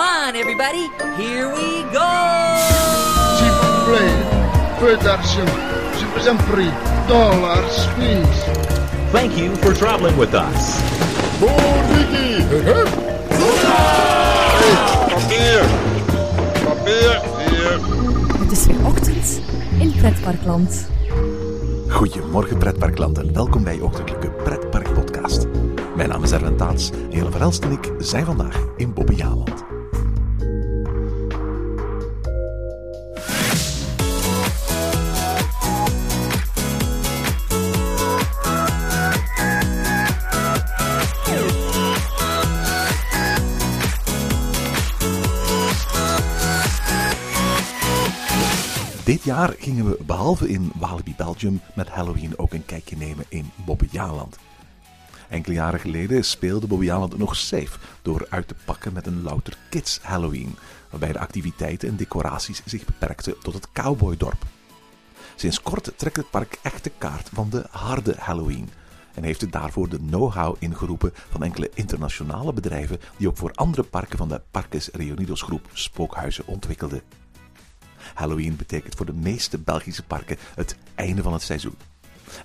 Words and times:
Come 0.00 0.08
on, 0.08 0.34
everybody. 0.34 0.88
Here 1.18 1.46
we 1.52 1.84
go. 1.92 2.10
S'il 3.36 3.52
vous 3.60 3.76
plaît, 3.86 4.16
peu 4.80 4.96
d'argent. 5.04 5.52
Je 5.98 6.06
vous 6.06 6.26
en 6.26 6.36
prie. 6.50 6.72
Dollars, 7.06 7.86
please. 7.96 8.44
Thank 9.12 9.36
you 9.36 9.54
for 9.56 9.74
traveling 9.74 10.16
with 10.16 10.32
us. 10.32 10.80
Papier! 15.10 15.60
Papier! 16.64 17.20
Hier! 17.38 17.78
Het 18.38 18.52
is 18.52 18.66
weer 18.66 18.86
ochtend 18.86 19.40
in 19.78 19.92
Pretparkland. 19.92 20.88
Goedemorgen 21.88 22.58
pretparkland 22.58 23.18
en 23.18 23.32
welkom 23.32 23.64
bij 23.64 23.74
je 23.74 23.84
ochtendelijke 23.84 24.30
Pretpark 24.30 24.94
podcast. 24.94 25.46
Mijn 25.96 26.08
naam 26.08 26.22
is 26.22 26.32
Erwin 26.32 26.56
Taats 26.56 26.90
en 26.90 27.10
Jelle 27.10 27.30
Verhelst 27.30 27.64
en 27.64 27.72
ik 27.72 27.92
zijn 27.98 28.24
vandaag 28.24 28.56
in 28.76 28.92
Bobbejaanland. 28.92 29.49
Dit 49.04 49.22
jaar 49.22 49.54
gingen 49.58 49.84
we 49.84 49.98
behalve 50.06 50.48
in 50.48 50.72
Walibi 50.74 51.14
Belgium 51.16 51.60
met 51.74 51.88
Halloween 51.88 52.38
ook 52.38 52.52
een 52.52 52.64
kijkje 52.64 52.96
nemen 52.96 53.24
in 53.28 53.50
Bobbejaanland. 53.64 54.38
Enkele 55.28 55.54
jaren 55.54 55.80
geleden 55.80 56.24
speelde 56.24 56.66
Bobbejaanland 56.66 57.18
nog 57.18 57.36
safe 57.36 57.78
door 58.02 58.26
uit 58.30 58.48
te 58.48 58.54
pakken 58.64 58.92
met 58.92 59.06
een 59.06 59.22
louter 59.22 59.56
kids 59.70 59.98
Halloween, 60.02 60.56
waarbij 60.90 61.12
de 61.12 61.18
activiteiten 61.18 61.88
en 61.88 61.96
decoraties 61.96 62.62
zich 62.64 62.84
beperkten 62.84 63.34
tot 63.42 63.54
het 63.54 63.72
cowboydorp. 63.72 64.42
Sinds 65.34 65.62
kort 65.62 65.92
trekt 65.96 66.16
het 66.16 66.30
park 66.30 66.58
echt 66.62 66.84
de 66.84 66.92
kaart 66.98 67.28
van 67.32 67.50
de 67.50 67.64
harde 67.70 68.14
Halloween 68.18 68.70
en 69.14 69.22
heeft 69.22 69.40
het 69.40 69.52
daarvoor 69.52 69.88
de 69.88 69.98
know-how 69.98 70.56
ingeroepen 70.58 71.12
van 71.30 71.42
enkele 71.42 71.70
internationale 71.74 72.52
bedrijven 72.52 73.00
die 73.16 73.28
ook 73.28 73.36
voor 73.36 73.52
andere 73.54 73.82
parken 73.82 74.18
van 74.18 74.28
de 74.28 74.40
Parques 74.50 74.88
Reunidos 74.92 75.42
groep 75.42 75.68
spookhuizen 75.72 76.46
ontwikkelden. 76.46 77.02
Halloween 78.14 78.56
betekent 78.56 78.94
voor 78.94 79.06
de 79.06 79.12
meeste 79.12 79.58
Belgische 79.58 80.02
parken 80.02 80.36
het 80.54 80.76
einde 80.94 81.22
van 81.22 81.32
het 81.32 81.42
seizoen. 81.42 81.76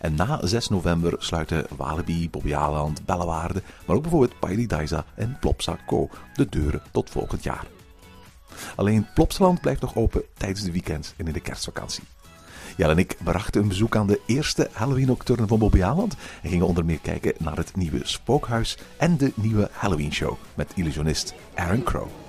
En 0.01 0.15
na 0.15 0.39
6 0.45 0.69
november 0.69 1.15
sluiten 1.17 1.65
Walibi, 1.77 2.29
Bobbejaanland, 2.29 3.05
Bellewaarde, 3.05 3.61
maar 3.85 3.95
ook 3.95 4.01
bijvoorbeeld 4.01 4.39
Paradise 4.39 5.03
en 5.15 5.37
Plopsa 5.39 5.77
Co. 5.85 6.09
de 6.33 6.49
deuren 6.49 6.81
tot 6.91 7.09
volgend 7.09 7.43
jaar. 7.43 7.65
Alleen 8.75 9.07
Plopsaland 9.13 9.61
blijft 9.61 9.81
nog 9.81 9.95
open 9.95 10.23
tijdens 10.33 10.61
de 10.61 10.71
weekends 10.71 11.13
en 11.17 11.27
in 11.27 11.33
de 11.33 11.39
kerstvakantie. 11.39 12.03
Jelle 12.77 12.91
en 12.91 12.97
ik 12.97 13.17
brachten 13.23 13.61
een 13.61 13.67
bezoek 13.67 13.95
aan 13.95 14.07
de 14.07 14.21
eerste 14.25 14.69
Halloween-nocturne 14.71 15.47
van 15.47 15.59
Bobbejaanland 15.59 16.15
en 16.41 16.49
gingen 16.49 16.67
onder 16.67 16.85
meer 16.85 16.99
kijken 16.99 17.33
naar 17.37 17.57
het 17.57 17.75
nieuwe 17.75 17.99
spookhuis 18.03 18.77
en 18.97 19.17
de 19.17 19.31
nieuwe 19.35 19.69
Halloween-show 19.71 20.35
met 20.53 20.71
illusionist 20.75 21.33
Aaron 21.53 21.83
Crow. 21.83 22.24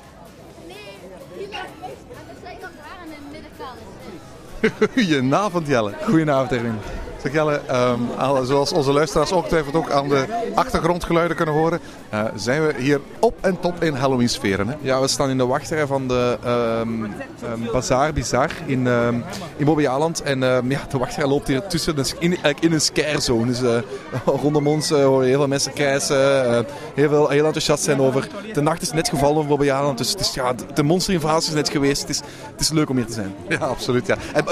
Goedenavond 4.95 5.69
Jelle. 5.69 5.95
Goedenavond 6.07 6.53
Erwin. 6.53 6.96
Jelle, 7.33 7.61
ehm, 7.67 8.45
zoals 8.45 8.73
onze 8.73 8.93
luisteraars 8.93 9.33
ongetwijfeld 9.33 9.75
ook 9.75 9.91
aan 9.91 10.09
de 10.09 10.25
achtergrondgeluiden 10.55 11.37
kunnen 11.37 11.55
horen, 11.55 11.81
eh, 12.09 12.25
zijn 12.35 12.67
we 12.67 12.75
hier 12.79 13.01
op 13.21 13.35
en 13.41 13.61
top 13.61 13.83
in 13.83 13.95
Halloween 13.95 14.29
sferen. 14.29 14.69
Hè? 14.69 14.75
Ja, 14.81 15.01
we 15.01 15.09
staan 15.09 15.31
in 15.31 15.39
de 15.39 15.47
wachtrij 15.47 15.87
van 15.87 16.09
de 16.09 16.39
ehm 16.45 17.05
ehm, 17.05 17.73
Bazaar 17.73 18.13
Bizar 18.13 18.51
in, 18.67 18.87
ehm 18.87 19.15
in 19.57 19.65
Bobbejaanland. 19.65 20.23
En 20.23 20.41
ja, 20.69 20.87
de 20.89 20.99
wachtrij 20.99 21.27
loopt 21.27 21.49
hier 21.49 21.67
tussen, 21.67 21.97
dus 21.97 22.15
in, 22.19 22.31
eigenlijk 22.31 22.61
in 22.61 22.73
een 22.73 22.81
scarezone. 22.81 23.47
Dus 23.47 23.63
eh, 23.63 23.79
rondom 24.43 24.67
ons 24.67 24.91
eh, 24.91 25.05
hoor 25.05 25.23
je 25.23 25.29
heel 25.29 25.39
veel 25.39 25.49
mensen 25.49 25.73
krijsen, 25.73 26.45
eh, 26.47 26.65
heel, 26.95 27.09
veel, 27.09 27.29
heel 27.29 27.45
enthousiast 27.45 27.83
zijn 27.83 28.01
over. 28.01 28.29
De 28.53 28.61
nacht 28.61 28.83
is 28.83 28.93
net 28.93 29.09
gevallen 29.09 29.37
over 29.37 29.49
Bobbejaanland, 29.49 29.99
dus 29.99 30.11
het 30.11 30.21
is, 30.21 30.35
ja, 30.35 30.55
de 30.75 30.83
monsterinvasie 30.83 31.49
is 31.49 31.57
net 31.57 31.69
geweest. 31.69 32.01
Het 32.01 32.11
is, 32.11 32.21
het 32.53 32.61
is 32.61 32.71
leuk 32.71 32.89
om 32.89 32.97
hier 32.97 33.07
te 33.07 33.13
zijn. 33.13 33.35
Ja, 33.49 33.57
absoluut. 33.57 34.07
Ja. 34.07 34.17
En 34.35 34.45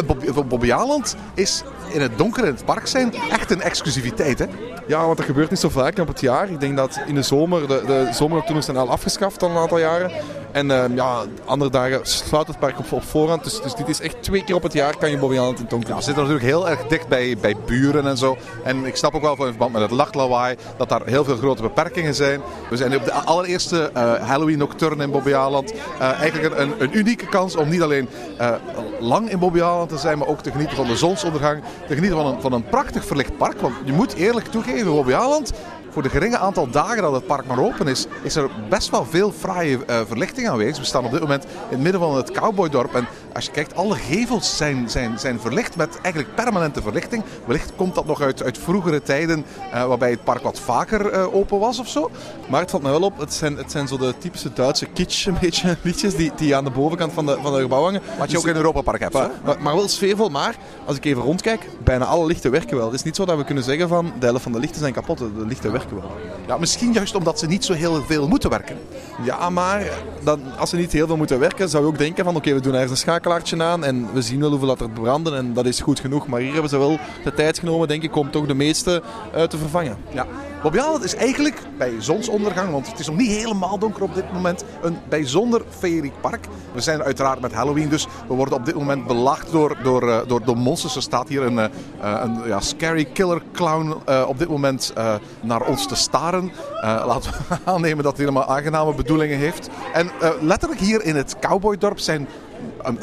Bobbejaanland 0.48 1.16
is 1.34 1.62
in 1.92 2.00
het 2.00 2.18
donker 2.18 2.44
in 2.44 2.54
het 2.54 2.63
park 2.64 2.86
zijn 2.86 3.14
echt 3.30 3.50
een 3.50 3.62
exclusiviteit. 3.62 4.38
Hè? 4.38 4.46
Ja, 4.86 5.04
want 5.04 5.16
dat 5.16 5.26
gebeurt 5.26 5.50
niet 5.50 5.58
zo 5.58 5.68
vaak 5.68 5.98
op 5.98 6.08
het 6.08 6.20
jaar. 6.20 6.50
Ik 6.50 6.60
denk 6.60 6.76
dat 6.76 7.00
in 7.06 7.14
de 7.14 7.22
zomer, 7.22 7.68
de, 7.68 7.82
de 7.86 8.08
zomernocturnes 8.12 8.64
zijn 8.64 8.76
al 8.76 8.90
afgeschaft 8.90 9.42
al 9.42 9.50
een 9.50 9.56
aantal 9.56 9.78
jaren. 9.78 10.12
En 10.54 10.70
ehm, 10.70 10.94
ja, 10.94 11.22
andere 11.44 11.70
dagen 11.70 12.00
sluit 12.02 12.46
het 12.46 12.58
park 12.58 12.78
op, 12.78 12.92
op 12.92 13.02
voorhand. 13.02 13.44
Dus, 13.44 13.60
dus 13.60 13.74
dit 13.74 13.88
is 13.88 14.00
echt 14.00 14.22
twee 14.22 14.44
keer 14.44 14.54
op 14.54 14.62
het 14.62 14.72
jaar 14.72 14.96
kan 14.96 15.10
je 15.10 15.18
Bobbejaanland 15.18 15.58
in 15.58 15.66
Ja, 15.70 15.96
we 15.96 16.02
zitten 16.02 16.14
natuurlijk 16.14 16.44
heel 16.44 16.68
erg 16.68 16.86
dicht 16.86 17.08
bij, 17.08 17.36
bij 17.40 17.56
buren 17.66 18.06
en 18.06 18.16
zo. 18.16 18.36
En 18.64 18.84
ik 18.84 18.96
snap 18.96 19.14
ook 19.14 19.22
wel 19.22 19.36
van 19.36 19.44
in 19.44 19.50
verband 19.50 19.72
met 19.72 19.82
het 19.82 19.90
lachtlawaai 19.90 20.56
dat 20.76 20.88
daar 20.88 21.02
heel 21.04 21.24
veel 21.24 21.36
grote 21.36 21.62
beperkingen 21.62 22.14
zijn. 22.14 22.40
We 22.70 22.76
zijn 22.76 22.96
op 22.96 23.04
de 23.04 23.12
allereerste 23.12 23.90
eh, 23.94 24.14
Halloween 24.28 24.58
Nocturne 24.58 25.02
in 25.02 25.10
Bobbejaanland. 25.10 25.72
Eh 25.72 26.20
eigenlijk 26.20 26.58
een, 26.58 26.74
een 26.78 26.98
unieke 26.98 27.26
kans 27.26 27.56
om 27.56 27.68
niet 27.68 27.82
alleen 27.82 28.08
eh, 28.38 28.54
lang 29.00 29.30
in 29.30 29.38
Bobbejaanland 29.38 29.88
te 29.88 29.98
zijn, 29.98 30.18
maar 30.18 30.28
ook 30.28 30.40
te 30.40 30.50
genieten 30.50 30.76
van 30.76 30.86
de 30.86 30.96
zonsondergang. 30.96 31.62
Te 31.86 31.94
genieten 31.94 32.18
van 32.18 32.26
een, 32.26 32.40
van 32.40 32.52
een 32.52 32.64
prachtig 32.64 33.04
verlicht 33.04 33.36
park. 33.36 33.60
Want 33.60 33.74
je 33.84 33.92
moet 33.92 34.14
eerlijk 34.14 34.46
toegeven, 34.46 34.92
Bobbejaanland 34.92 35.52
voor 35.94 36.02
de 36.02 36.08
geringe 36.08 36.38
aantal 36.38 36.70
dagen 36.70 37.02
dat 37.02 37.12
het 37.12 37.26
park 37.26 37.46
maar 37.46 37.58
open 37.58 37.88
is, 37.88 38.06
is 38.22 38.36
er 38.36 38.50
best 38.68 38.90
wel 38.90 39.04
veel 39.04 39.32
fraaie 39.32 39.84
eh, 39.84 40.00
verlichting 40.06 40.48
aanwezig. 40.48 40.78
We 40.78 40.84
staan 40.84 41.04
op 41.04 41.10
dit 41.10 41.20
moment 41.20 41.44
in 41.44 41.50
het 41.68 41.80
midden 41.80 42.00
van 42.00 42.16
het 42.16 42.30
cowboydorp. 42.30 42.94
En 42.94 43.06
als 43.34 43.44
je 43.44 43.50
kijkt, 43.50 43.76
alle 43.76 43.94
gevels 43.94 44.56
zijn, 44.56 44.90
zijn, 44.90 45.18
zijn 45.18 45.40
verlicht 45.40 45.76
met 45.76 45.98
eigenlijk 46.02 46.34
permanente 46.34 46.82
verlichting. 46.82 47.22
Wellicht 47.44 47.72
komt 47.76 47.94
dat 47.94 48.06
nog 48.06 48.20
uit, 48.20 48.42
uit 48.42 48.58
vroegere 48.58 49.02
tijden, 49.02 49.44
eh, 49.72 49.84
waarbij 49.84 50.10
het 50.10 50.24
park 50.24 50.42
wat 50.42 50.60
vaker 50.60 51.10
eh, 51.10 51.34
open 51.34 51.58
was 51.58 51.78
of 51.78 51.88
zo. 51.88 52.10
Maar 52.48 52.60
het 52.60 52.70
valt 52.70 52.82
mij 52.82 52.92
wel 52.92 53.02
op, 53.02 53.18
het 53.18 53.34
zijn, 53.34 53.56
het 53.56 53.70
zijn 53.70 53.88
zo 53.88 53.96
de 53.96 54.14
typische 54.18 54.52
Duitse 54.52 54.86
kitsch 54.86 55.26
een 55.26 55.36
beetje 55.40 55.76
liedjes 55.82 56.16
die, 56.16 56.32
die 56.36 56.56
aan 56.56 56.64
de 56.64 56.70
bovenkant 56.70 57.12
van 57.12 57.26
de, 57.26 57.38
van 57.42 57.54
de 57.54 57.60
gebouw 57.60 57.82
hangen. 57.82 58.00
Wat 58.18 58.30
je 58.30 58.34
Dus- 58.34 58.44
ook 58.44 58.50
in 58.50 58.56
Europa 58.56 58.80
Park 58.80 59.00
hebt. 59.00 59.14
maar, 59.14 59.30
maar, 59.44 59.62
maar 59.62 59.74
wel 59.74 59.88
sfeervol, 59.88 60.28
maar 60.28 60.56
als 60.86 60.96
ik 60.96 61.04
even 61.04 61.22
rondkijk, 61.22 61.68
bijna 61.84 62.04
alle 62.04 62.26
lichten 62.26 62.50
werken 62.50 62.76
wel. 62.76 62.86
Het 62.86 62.94
is 62.94 63.02
niet 63.02 63.16
zo 63.16 63.24
dat 63.24 63.36
we 63.36 63.44
kunnen 63.44 63.64
zeggen 63.64 63.88
van 63.88 64.12
de 64.18 64.26
helft 64.26 64.42
van 64.42 64.52
de 64.52 64.58
lichten 64.58 64.80
zijn 64.80 64.92
kapot, 64.92 65.18
de 65.18 65.46
lichten 65.46 65.72
werken 65.72 65.96
wel. 65.96 66.10
Ja, 66.46 66.58
misschien 66.58 66.92
juist 66.92 67.14
omdat 67.14 67.38
ze 67.38 67.46
niet 67.46 67.64
zo 67.64 67.72
heel 67.72 68.02
veel 68.02 68.28
moeten 68.28 68.50
werken. 68.50 68.76
Ja, 69.22 69.50
maar 69.50 69.90
dan, 70.22 70.40
als 70.58 70.70
ze 70.70 70.76
niet 70.76 70.92
heel 70.92 71.06
veel 71.06 71.16
moeten 71.16 71.38
werken, 71.38 71.68
zou 71.68 71.82
je 71.82 71.88
ook 71.88 71.98
denken 71.98 72.24
van 72.24 72.36
oké, 72.36 72.54
we 72.54 72.60
doen 72.60 72.72
ergens 72.74 72.90
een 72.90 72.96
aan 73.26 73.84
en 73.84 74.12
we 74.12 74.22
zien 74.22 74.40
wel 74.40 74.50
hoeveel 74.50 74.68
dat 74.68 74.80
er 74.80 74.90
branden 74.90 75.36
en 75.36 75.52
dat 75.52 75.66
is 75.66 75.80
goed 75.80 76.00
genoeg. 76.00 76.26
Maar 76.26 76.40
hier 76.40 76.52
hebben 76.52 76.70
ze 76.70 76.78
wel 76.78 76.98
de 77.24 77.34
tijd 77.34 77.58
genomen, 77.58 77.88
denk 77.88 78.02
ik, 78.02 78.16
om 78.16 78.30
toch 78.30 78.46
de 78.46 78.54
meeste 78.54 79.02
eh, 79.32 79.42
te 79.42 79.58
vervangen. 79.58 79.96
Ja. 80.10 80.26
Bobbejaanland 80.62 81.04
is 81.04 81.14
eigenlijk 81.14 81.58
bij 81.78 81.92
zonsondergang, 81.98 82.70
want 82.70 82.86
het 82.86 82.98
is 82.98 83.06
nog 83.06 83.16
niet 83.16 83.30
helemaal 83.30 83.78
donker 83.78 84.02
op 84.02 84.14
dit 84.14 84.32
moment, 84.32 84.64
een 84.82 84.98
bijzonder 85.08 85.62
feeriek 85.78 86.20
park. 86.20 86.46
We 86.72 86.80
zijn 86.80 87.02
uiteraard 87.02 87.40
met 87.40 87.52
Halloween, 87.52 87.88
dus 87.88 88.06
we 88.28 88.34
worden 88.34 88.54
op 88.54 88.64
dit 88.64 88.74
moment 88.74 89.06
belaagd 89.06 89.52
door, 89.52 89.76
door, 89.82 90.08
eh, 90.08 90.20
door, 90.44 90.56
monsters. 90.56 90.96
Er 90.96 91.02
staat 91.02 91.28
hier 91.28 91.42
een, 91.42 91.58
eh, 91.58 91.68
een 92.00 92.38
ja, 92.46 92.60
scary 92.60 93.04
killer 93.04 93.42
clown 93.52 93.94
op 94.26 94.38
dit 94.38 94.48
moment 94.48 94.92
naar 95.40 95.66
ons 95.66 95.88
te 95.88 95.96
staren. 95.96 96.52
Laten 96.82 97.32
we 97.32 97.56
aannemen 97.72 98.04
dat 98.04 98.16
hij 98.16 98.26
helemaal 98.26 98.48
aangename 98.56 98.94
bedoelingen 98.94 99.38
heeft. 99.38 99.68
En 99.92 100.10
letterlijk 100.40 100.80
hier 100.80 101.04
in 101.04 101.16
het 101.16 101.36
cowboydorp 101.40 101.98
zijn 101.98 102.28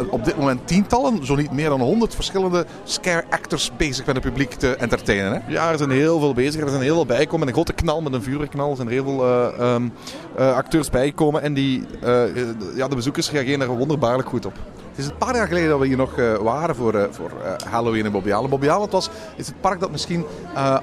op 0.09 0.25
dit 0.25 0.37
moment 0.37 0.67
tientallen, 0.67 1.25
zo 1.25 1.35
niet 1.35 1.51
meer 1.51 1.69
dan 1.69 1.81
honderd 1.81 2.15
verschillende 2.15 2.65
scare 2.83 3.23
actors 3.29 3.71
bezig 3.77 4.05
met 4.05 4.15
het 4.15 4.23
publiek 4.23 4.53
te 4.53 4.75
entertainen. 4.75 5.31
Hè? 5.33 5.39
Ja, 5.51 5.71
er 5.71 5.77
zijn 5.77 5.91
heel 5.91 6.19
veel 6.19 6.33
bezig. 6.33 6.61
Er 6.61 6.69
zijn 6.69 6.81
heel 6.81 6.95
veel 6.95 7.05
bijgekomen. 7.05 7.47
Een 7.47 7.53
grote 7.53 7.73
knal 7.73 8.01
met 8.01 8.13
een 8.13 8.23
vuurwerkknal. 8.23 8.69
Er 8.69 8.75
zijn 8.75 8.87
heel 8.87 9.03
veel 9.03 9.25
eh, 9.25 9.59
ehm, 9.59 9.89
eh, 10.35 10.55
acteurs 10.55 10.89
bijgekomen. 10.89 11.41
En 11.41 11.53
die, 11.53 11.85
eh, 12.01 12.23
eh, 12.23 12.47
ja, 12.75 12.87
de 12.87 12.95
bezoekers 12.95 13.31
reageren 13.31 13.61
er 13.61 13.77
wonderbaarlijk 13.77 14.29
goed 14.29 14.45
op. 14.45 14.53
Het 14.91 14.99
is 14.99 15.05
een 15.05 15.17
paar 15.17 15.35
jaar 15.35 15.47
geleden 15.47 15.69
dat 15.69 15.79
we 15.79 15.87
hier 15.87 15.97
nog 15.97 16.17
eh, 16.17 16.35
waren 16.35 16.75
voor, 16.75 16.93
eh, 16.93 17.03
voor 17.11 17.31
eh, 17.43 17.71
Halloween 17.71 18.05
in 18.05 18.11
Bobbejaanland. 18.11 18.49
Bobbejaanland 18.49 18.91
was 18.91 19.09
is 19.35 19.47
het 19.47 19.61
park 19.61 19.79
dat 19.79 19.91
misschien 19.91 20.25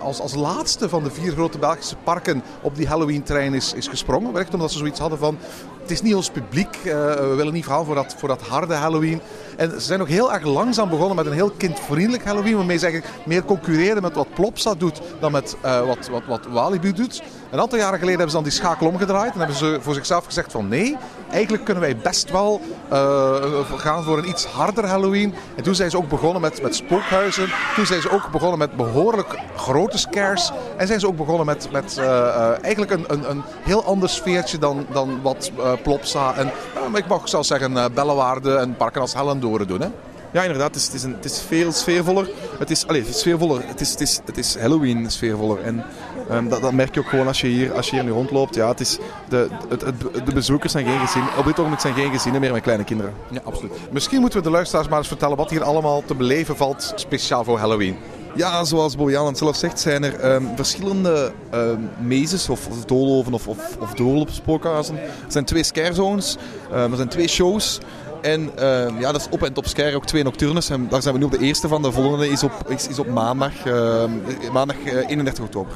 als, 0.01 0.21
als 0.21 0.35
laatste 0.35 0.89
van 0.89 1.03
de 1.03 1.11
vier 1.11 1.33
grote 1.33 1.59
Belgische 1.59 1.97
parken 2.05 2.43
op 2.63 2.77
die 2.77 2.87
Halloween-trein 2.87 3.55
is, 3.55 3.73
is 3.73 3.89
gesprongen. 3.89 4.33
Wellicht 4.33 4.55
omdat 4.55 4.73
ze 4.73 4.79
zoiets 4.79 5.01
hadden 5.01 5.19
van, 5.19 5.39
het 5.81 5.91
is 5.91 6.03
niet 6.03 6.15
ons 6.15 6.31
publiek, 6.31 6.79
we 6.83 7.33
willen 7.37 7.53
niet 7.53 7.67
gaan 7.67 7.85
voor 7.85 7.95
dat, 7.95 8.15
voor 8.19 8.29
dat 8.29 8.43
harde 8.43 8.75
Halloween. 8.75 9.21
En 9.59 9.71
ze 9.71 9.81
zijn 9.81 10.01
ook 10.01 10.09
heel 10.09 10.33
erg 10.33 10.45
langzaam 10.45 10.89
begonnen 10.89 11.17
met 11.17 11.27
een 11.27 11.33
heel 11.33 11.51
kindvriendelijk 11.51 12.25
Halloween. 12.25 12.57
Waarmee 12.57 12.79
ze 12.79 12.87
eigenlijk 12.87 13.15
meer 13.27 13.45
concurreren 13.45 14.03
met 14.03 14.15
wat 14.15 14.35
Plopsa 14.35 14.75
doet 14.75 15.01
dan 15.21 15.33
met 15.33 15.57
eh, 15.61 15.87
wat, 15.87 16.09
wat, 16.09 16.23
wat 16.27 16.47
Walibi 16.47 16.93
doet. 16.93 17.23
Een 17.51 17.61
aantal 17.61 17.79
jaren 17.79 17.99
geleden 17.99 18.19
hebben 18.19 18.31
ze 18.31 18.35
dan 18.35 18.45
die 18.45 18.53
schakel 18.53 18.87
omgedraaid. 18.87 19.33
En 19.33 19.39
hebben 19.39 19.57
ze 19.57 19.79
voor 19.81 19.95
zichzelf 19.95 20.25
gezegd 20.25 20.53
van 20.53 20.69
nee, 20.69 20.97
eigenlijk 21.31 21.65
kunnen 21.65 21.83
wij 21.83 21.97
best 21.97 22.31
wel 22.31 22.61
eh, 22.89 23.35
gaan 23.77 24.05
voor 24.05 24.19
een 24.19 24.29
iets 24.29 24.45
harder 24.45 24.87
Halloween. 24.87 25.35
En 25.57 25.63
toen 25.63 25.75
zijn 25.75 25.91
ze 25.91 25.97
ook 25.97 26.09
begonnen 26.09 26.41
met, 26.41 26.63
met 26.63 26.75
spookhuizen. 26.75 27.49
Toen 27.75 27.87
zijn 27.87 28.01
ze 28.01 28.11
ook 28.11 28.31
begonnen 28.31 28.59
met 28.59 28.77
behoorlijk 28.77 29.39
grote 29.57 29.99
scares. 29.99 30.53
En 30.77 30.87
zijn 30.87 31.01
ze 31.01 31.07
ook 31.07 31.17
begonnen 31.17 31.47
met, 31.47 31.69
met 31.73 31.99
eh, 31.99 32.65
eigenlijk 32.65 32.93
een, 32.93 33.05
een, 33.07 33.31
een 33.31 33.43
heel 33.63 33.85
ander 33.85 34.09
sfeertje 34.09 34.59
dan, 34.59 34.87
dan 34.93 35.23
wat 35.23 35.51
Plopsa 35.83 36.35
en 36.35 36.53
ik 36.95 37.07
mag 37.07 37.29
zelfs 37.29 37.49
zeggen 37.49 37.95
Bellewaarde 37.95 38.57
en 38.57 38.77
parken 38.77 39.01
als 39.01 39.15
Doen. 39.57 39.81
Hè? 39.81 39.89
Ja, 40.31 40.43
inderdaad. 40.43 40.75
Het 40.75 40.77
is, 40.77 40.85
het 40.85 40.95
is, 40.95 41.03
een, 41.03 41.13
het 41.13 41.25
is 41.25 41.41
veel 41.41 41.73
sfeervoller. 41.73 42.31
Het 42.59 42.71
is, 42.71 42.87
allez, 42.87 43.19
sfeervoller. 43.19 43.63
Het 43.67 43.81
is, 43.81 43.91
het 43.91 44.01
is, 44.01 44.21
het 44.25 44.39
is 44.39 44.57
Halloween 44.59 45.11
sfeervoller. 45.11 45.63
En 45.63 45.85
um, 46.31 46.49
dat, 46.49 46.61
dat, 46.63 46.73
merk 46.73 46.95
je 46.95 47.01
ook 47.01 47.09
gewoon 47.09 47.27
als 47.27 47.41
je 47.41 47.47
hier, 47.47 47.73
als 47.73 47.87
je 47.87 47.95
hier 47.95 48.05
nu 48.05 48.11
rondloopt. 48.11 48.55
Ja, 48.55 48.69
het 48.69 48.81
is, 48.81 48.99
de, 49.29 49.49
het, 49.69 49.81
het, 49.81 50.27
de 50.27 50.33
bezoekers 50.35 50.73
zijn 50.73 50.87
geen 50.87 50.99
gezinnen. 50.99 51.31
Op 51.39 51.45
dit 51.45 51.59
ogenblik 51.59 51.81
zijn 51.81 51.95
geen 51.95 52.13
gezinnen 52.13 52.41
meer 52.41 52.53
met 52.53 52.63
kleine 52.63 52.85
kinderen. 52.85 53.15
Ja, 53.31 53.41
absoluut. 53.45 53.73
Misschien 53.91 54.21
moeten 54.21 54.39
we 54.39 54.45
de 54.45 54.51
luisteraars 54.51 54.89
maar 54.89 54.99
eens 54.99 55.09
vertellen 55.09 55.37
wat 55.37 55.51
hier 55.51 55.63
allemaal 55.63 56.03
te 56.07 56.15
beleven 56.15 56.57
valt 56.57 56.93
speciaal 56.95 57.45
voor 57.45 57.59
Halloween. 57.59 57.97
Ja, 58.35 58.65
zoals 58.65 58.97
Bojan 58.97 59.37
zelf 59.37 59.57
zegt, 59.57 59.81
zijn 59.81 60.05
er 60.05 60.35
um, 60.35 60.49
verschillende 60.57 61.33
um, 61.55 61.91
mazes 61.99 62.49
of, 62.49 62.67
of 62.69 62.85
doolhoven 62.85 63.33
of, 63.33 63.49
of, 63.49 63.77
of 63.81 63.95
doolhopspookhuizen. 63.95 64.99
Er 64.99 65.11
zijn 65.29 65.45
twee 65.45 65.63
scare 65.63 65.95
zones, 65.95 66.37
um, 66.73 66.91
er 66.91 66.97
zijn 66.97 67.09
twee 67.09 67.29
shows. 67.29 67.79
En 68.21 68.51
uh, 68.59 69.01
ja, 69.01 69.13
dat 69.13 69.21
is 69.21 69.27
op 69.31 69.43
en 69.43 69.53
top 69.53 69.67
Scare 69.67 69.97
ook 69.97 70.07
twee 70.07 70.23
nocturnes. 70.23 70.71
En 70.71 70.89
daar 70.89 71.03
zijn 71.03 71.15
we 71.15 71.21
nu 71.21 71.27
op 71.27 71.33
de 71.33 71.39
eerste 71.39 71.69
van. 71.69 71.83
De 71.83 71.93
volgende 71.93 72.29
is 72.29 72.43
op, 72.43 72.53
is, 72.67 72.89
is 72.89 72.99
op 72.99 73.07
maandag, 73.07 73.67
uh, 73.67 74.05
maandag 74.53 74.77
uh, 74.77 75.09
31 75.09 75.45
oktober. 75.45 75.73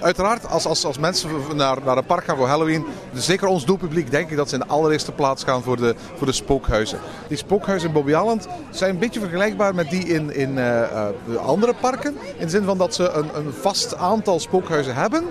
Uiteraard, 0.00 0.48
als, 0.48 0.66
als, 0.66 0.84
als 0.84 0.98
mensen 0.98 1.30
naar, 1.54 1.78
naar 1.84 1.96
een 1.96 2.04
park 2.04 2.24
gaan 2.24 2.36
voor 2.36 2.46
Halloween, 2.46 2.84
dus 3.12 3.24
zeker 3.24 3.48
ons 3.48 3.64
doelpubliek, 3.64 4.10
denk 4.10 4.30
ik 4.30 4.36
dat 4.36 4.48
ze 4.48 4.54
in 4.54 4.60
de 4.60 4.66
allereerste 4.66 5.12
plaats 5.12 5.44
gaan 5.44 5.62
voor 5.62 5.76
de, 5.76 5.94
voor 6.16 6.26
de 6.26 6.32
spookhuizen. 6.32 6.98
Die 7.28 7.36
spookhuizen 7.36 7.88
in 7.88 7.94
Bobbejaanland 7.94 8.46
zijn 8.70 8.90
een 8.90 8.98
beetje 8.98 9.20
vergelijkbaar 9.20 9.74
met 9.74 9.90
die 9.90 10.04
in, 10.04 10.34
in 10.34 10.58
andere 11.38 11.74
parken. 11.80 12.16
In 12.36 12.44
de 12.44 12.48
zin 12.48 12.64
van 12.64 12.78
dat 12.78 12.94
ze 12.94 13.10
een, 13.10 13.28
een 13.34 13.52
vast 13.52 13.96
aantal 13.96 14.40
spookhuizen 14.40 14.94
hebben. 14.94 15.24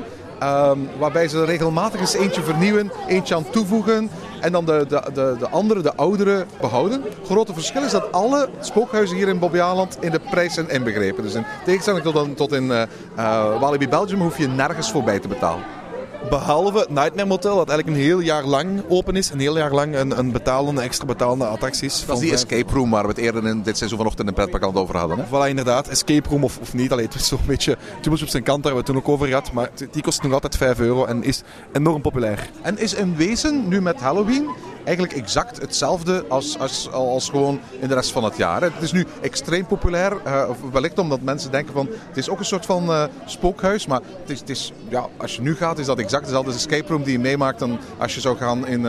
Um, 0.44 0.90
waarbij 1.00 1.28
ze 1.28 1.46
regelmatig 1.46 2.00
eens 2.00 2.14
eentje 2.14 2.42
vernieuwen, 2.42 2.92
eentje 3.08 3.36
aan 3.36 3.50
toevoegen 3.50 4.10
en 4.44 4.52
dan 4.52 4.66
de, 4.66 4.86
de, 4.88 5.02
de, 5.14 5.36
de 5.40 5.50
andere, 5.50 5.82
de 5.82 5.96
oudere, 5.96 6.46
behouden. 6.62 7.02
Het 7.02 7.14
grote 7.26 7.54
verschil 7.54 7.84
is 7.84 7.92
dat 7.92 8.12
alle 8.12 8.50
spookhuizen 8.60 9.18
hier 9.18 9.28
in 9.28 9.40
Bobbejaanland 9.40 9.98
in 10.00 10.12
de 10.12 10.20
prijs 10.30 10.54
zijn 10.54 10.70
inbegrepen. 10.70 11.24
Dus 11.24 11.34
in 11.34 11.46
tegenstelling 11.66 12.04
tot, 12.04 12.38
tot 12.38 12.52
in 12.52 12.64
uh, 12.64 12.82
uh, 13.18 13.60
Walibi 13.60 13.88
Belgium 13.88 14.22
hoef 14.22 14.38
je 14.38 14.48
nergens 14.48 14.92
voorbij 14.92 15.20
te 15.20 15.28
betalen. 15.28 15.83
Behalve 16.30 16.86
Nightmare 16.90 17.28
Motel, 17.28 17.56
dat 17.56 17.70
eigenlijk 17.70 17.98
een 17.98 18.04
heel 18.04 18.20
jaar 18.20 18.44
lang 18.44 18.84
open 18.90 19.16
is. 19.16 19.30
Een 19.30 19.40
heel 19.40 19.58
jaar 19.58 19.72
lang 19.72 19.96
een, 19.96 20.20
een 20.20 20.32
betalende, 20.32 20.82
extra 20.82 21.06
betalende 21.06 21.46
attractie 21.46 21.86
is. 21.86 22.06
Dat 22.06 22.16
is 22.16 22.22
die 22.22 22.34
escape 22.34 22.74
room 22.74 22.90
waar 22.90 23.04
we 23.04 23.10
het 23.10 23.18
eerder 23.18 23.48
in 23.48 23.62
dit 23.62 23.78
seizoen 23.78 23.98
vanochtend 23.98 24.28
in 24.28 24.34
pretpark 24.34 24.78
over 24.78 24.98
hadden. 24.98 25.18
Hè? 25.18 25.24
Voilà, 25.26 25.50
inderdaad. 25.50 25.88
Escape 25.88 26.30
room 26.30 26.44
of, 26.44 26.58
of 26.62 26.74
niet. 26.74 26.92
Allee, 26.92 27.06
het 27.06 27.16
is 27.16 27.28
zo'n 27.28 27.40
beetje 27.46 27.78
dubbeltje 27.94 28.26
op 28.26 28.32
zijn 28.32 28.44
kant, 28.44 28.64
daar 28.64 28.74
hebben 28.74 28.94
we 28.94 29.00
het 29.00 29.06
toen 29.06 29.14
ook 29.14 29.20
over 29.20 29.28
gehad. 29.28 29.52
Maar 29.52 29.70
die 29.92 30.04
kost 30.04 30.24
nog 30.24 30.34
altijd 30.34 30.58
5 30.58 30.80
euro 30.80 31.06
en 31.06 31.24
is 31.24 31.42
enorm 31.74 32.02
populair. 32.02 32.50
En 32.62 32.78
is 32.78 32.94
in 32.94 33.16
wezen, 33.16 33.68
nu 33.68 33.82
met 33.82 34.00
Halloween, 34.00 34.50
eigenlijk 34.84 35.18
exact 35.18 35.62
hetzelfde 35.62 36.26
als, 36.30 36.60
als, 36.60 36.92
als 36.92 37.30
gewoon 37.30 37.60
in 37.80 37.88
de 37.88 37.94
rest 37.94 38.12
van 38.12 38.24
het 38.24 38.38
jaar. 38.38 38.62
Het 38.62 38.82
is 38.82 38.92
nu 38.92 39.06
extreem 39.22 39.66
populair, 39.66 40.18
uh, 40.26 40.50
wellicht 40.72 41.00
omdat 41.00 41.22
mensen 41.22 41.52
denken 41.52 41.74
van 41.74 41.90
het 42.08 42.18
is 42.18 42.30
ook 42.30 42.40
een 42.40 42.46
soort 42.46 42.66
van 42.66 42.90
uh, 42.90 43.04
spookhuis, 43.26 43.88
maar 43.88 44.02
het 44.22 44.30
is, 44.30 44.40
het 44.40 44.50
is, 44.50 44.72
ja, 44.90 45.08
als 45.18 45.36
je 45.36 45.42
nu 45.42 45.56
gaat 45.56 45.80
is 45.80 45.86
dat 45.86 46.00
exact 46.00 46.26
dezelfde 46.26 46.52
escape 46.52 46.88
room 46.88 47.04
die 47.04 47.12
je 47.12 47.20
meemaakt 47.20 47.60
dan 47.60 47.80
als 47.98 48.16
je 48.16 48.22
zou 48.22 48.38
gaan 48.38 48.68
in 48.68 48.80
uh, 48.80 48.86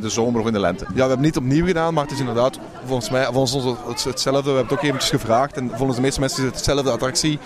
de 0.00 0.08
zomer 0.08 0.40
of 0.40 0.46
in 0.46 0.52
de 0.52 0.60
lente. 0.60 0.84
Ja, 0.88 0.94
we 0.94 1.00
hebben 1.00 1.20
niet 1.20 1.36
opnieuw 1.36 1.66
gedaan, 1.66 1.94
maar 1.94 2.02
het 2.02 2.12
is 2.12 2.18
inderdaad 2.18 2.58
volgens 2.84 3.10
mij 3.10 3.24
volgens 3.24 3.54
ons 3.86 4.04
hetzelfde. 4.04 4.50
We 4.50 4.56
hebben 4.56 4.64
het 4.64 4.72
ook 4.72 4.82
eventjes 4.82 5.10
gevraagd 5.10 5.56
en 5.56 5.70
volgens 5.74 5.96
de 5.96 6.02
meeste 6.02 6.20
mensen 6.20 6.38
is 6.38 6.44
het 6.44 6.54
hetzelfde 6.54 6.90
attractie 6.90 7.38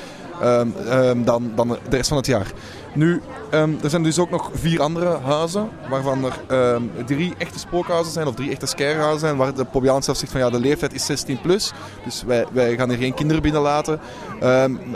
um, 0.42 0.74
um, 0.92 1.24
dan, 1.24 1.52
dan 1.54 1.68
de 1.68 1.96
rest 1.96 2.08
van 2.08 2.16
het 2.16 2.26
jaar. 2.26 2.52
Nu, 2.94 3.20
um, 3.54 3.78
er 3.82 3.90
zijn 3.90 4.02
dus 4.02 4.18
ook 4.18 4.30
nog 4.30 4.50
vier 4.54 4.80
andere 4.80 5.18
huizen, 5.18 5.68
waarvan 5.88 6.24
er 6.24 6.80
drie 7.06 7.34
echte 7.38 7.58
spookhuizen 7.58 8.12
zijn, 8.12 8.26
of 8.26 8.34
drie 8.34 8.50
echte 8.50 8.66
scarehuizen 8.66 9.20
zijn, 9.20 9.36
waar 9.36 9.54
de 9.54 9.64
Pobiaan 9.64 10.02
zelf 10.02 10.16
zegt 10.16 10.32
van 10.32 10.40
ja, 10.40 10.50
de 10.50 10.60
leeftijd 10.60 10.94
is 10.94 11.06
16 11.06 11.40
plus, 11.40 11.72
dus 12.04 12.22
wij, 12.26 12.44
wij 12.52 12.76
gaan 12.76 12.88
hier 12.88 12.98
geen 12.98 13.14
kinderen 13.14 13.42
binnenlaten. 13.42 14.00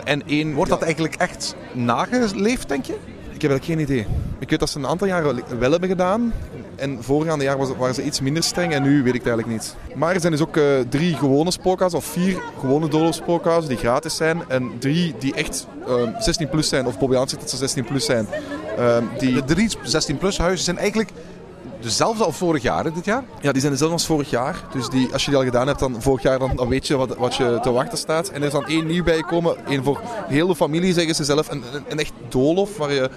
En 0.03 0.23
één, 0.25 0.53
Wordt 0.53 0.69
dat 0.69 0.79
ja, 0.79 0.85
eigenlijk 0.85 1.15
echt 1.15 1.55
nageleefd, 1.73 2.67
denk 2.67 2.85
je? 2.85 2.97
Ik 3.33 3.41
heb 3.41 3.51
eigenlijk 3.51 3.63
geen 3.63 3.97
idee. 3.97 4.07
Ik 4.39 4.49
weet 4.49 4.59
dat 4.59 4.69
ze 4.69 4.77
een 4.77 4.87
aantal 4.87 5.07
jaren 5.07 5.43
wel 5.59 5.71
hebben 5.71 5.89
gedaan. 5.89 6.33
En 6.77 7.03
voorgaande 7.03 7.43
jaar 7.43 7.77
waren 7.77 7.95
ze 7.95 8.03
iets 8.03 8.19
minder 8.19 8.43
streng 8.43 8.73
en 8.73 8.83
nu 8.83 9.03
weet 9.03 9.13
ik 9.13 9.23
het 9.23 9.27
eigenlijk 9.27 9.47
niet. 9.61 9.75
Maar 9.95 10.13
er 10.13 10.19
zijn 10.19 10.31
dus 10.31 10.41
ook 10.41 10.57
uh, 10.57 10.79
drie 10.89 11.15
gewone 11.15 11.51
spookhuizen, 11.51 11.99
of 11.99 12.05
vier 12.05 12.41
gewone 12.59 12.87
doolhofspookhuizen 12.87 13.69
die 13.69 13.77
gratis 13.77 14.15
zijn. 14.15 14.43
En 14.47 14.71
drie 14.79 15.15
die 15.19 15.33
echt 15.33 15.67
uh, 15.87 16.19
16 16.19 16.49
plus 16.49 16.69
zijn, 16.69 16.85
of 16.85 16.99
Bobby 16.99 17.15
zegt 17.15 17.39
dat 17.39 17.49
ze 17.49 17.57
16 17.57 17.85
plus 17.85 18.05
zijn. 18.05 18.27
Uh, 18.79 18.97
die... 19.17 19.33
De 19.33 19.43
drie 19.43 19.69
16 19.83 20.17
plus 20.17 20.37
huizen 20.37 20.65
zijn 20.65 20.77
eigenlijk 20.77 21.09
dezelfde 21.81 22.23
als 22.23 22.37
vorig 22.37 22.61
jaar, 22.61 22.83
hè, 22.83 22.91
dit 22.91 23.05
jaar? 23.05 23.23
Ja, 23.41 23.51
die 23.51 23.61
zijn 23.61 23.71
dezelfde 23.71 23.97
als 23.97 24.05
vorig 24.05 24.29
jaar. 24.29 24.55
Dus 24.73 24.89
die, 24.89 25.09
als 25.13 25.25
je 25.25 25.29
die 25.29 25.39
al 25.39 25.45
gedaan 25.45 25.67
hebt, 25.67 25.79
dan 25.79 26.01
vorig 26.01 26.21
jaar, 26.21 26.39
dan, 26.39 26.51
dan 26.55 26.67
weet 26.67 26.87
je 26.87 26.97
wat, 26.97 27.15
wat 27.17 27.35
je 27.35 27.59
te 27.61 27.71
wachten 27.71 27.97
staat. 27.97 28.29
En 28.29 28.41
er 28.41 28.47
is 28.47 28.53
dan 28.53 28.65
één 28.65 28.85
nieuw 28.85 29.03
bijgekomen. 29.03 29.55
Eén 29.67 29.83
voor 29.83 30.01
heel 30.27 30.47
de 30.47 30.55
familie, 30.55 30.93
zeggen 30.93 31.15
ze 31.15 31.23
zelf. 31.23 31.51
Een, 31.51 31.63
een, 31.73 31.83
een 31.87 31.99
echt 31.99 32.11
doolhof 32.29 32.77
waar 32.77 32.93
je 32.93 33.09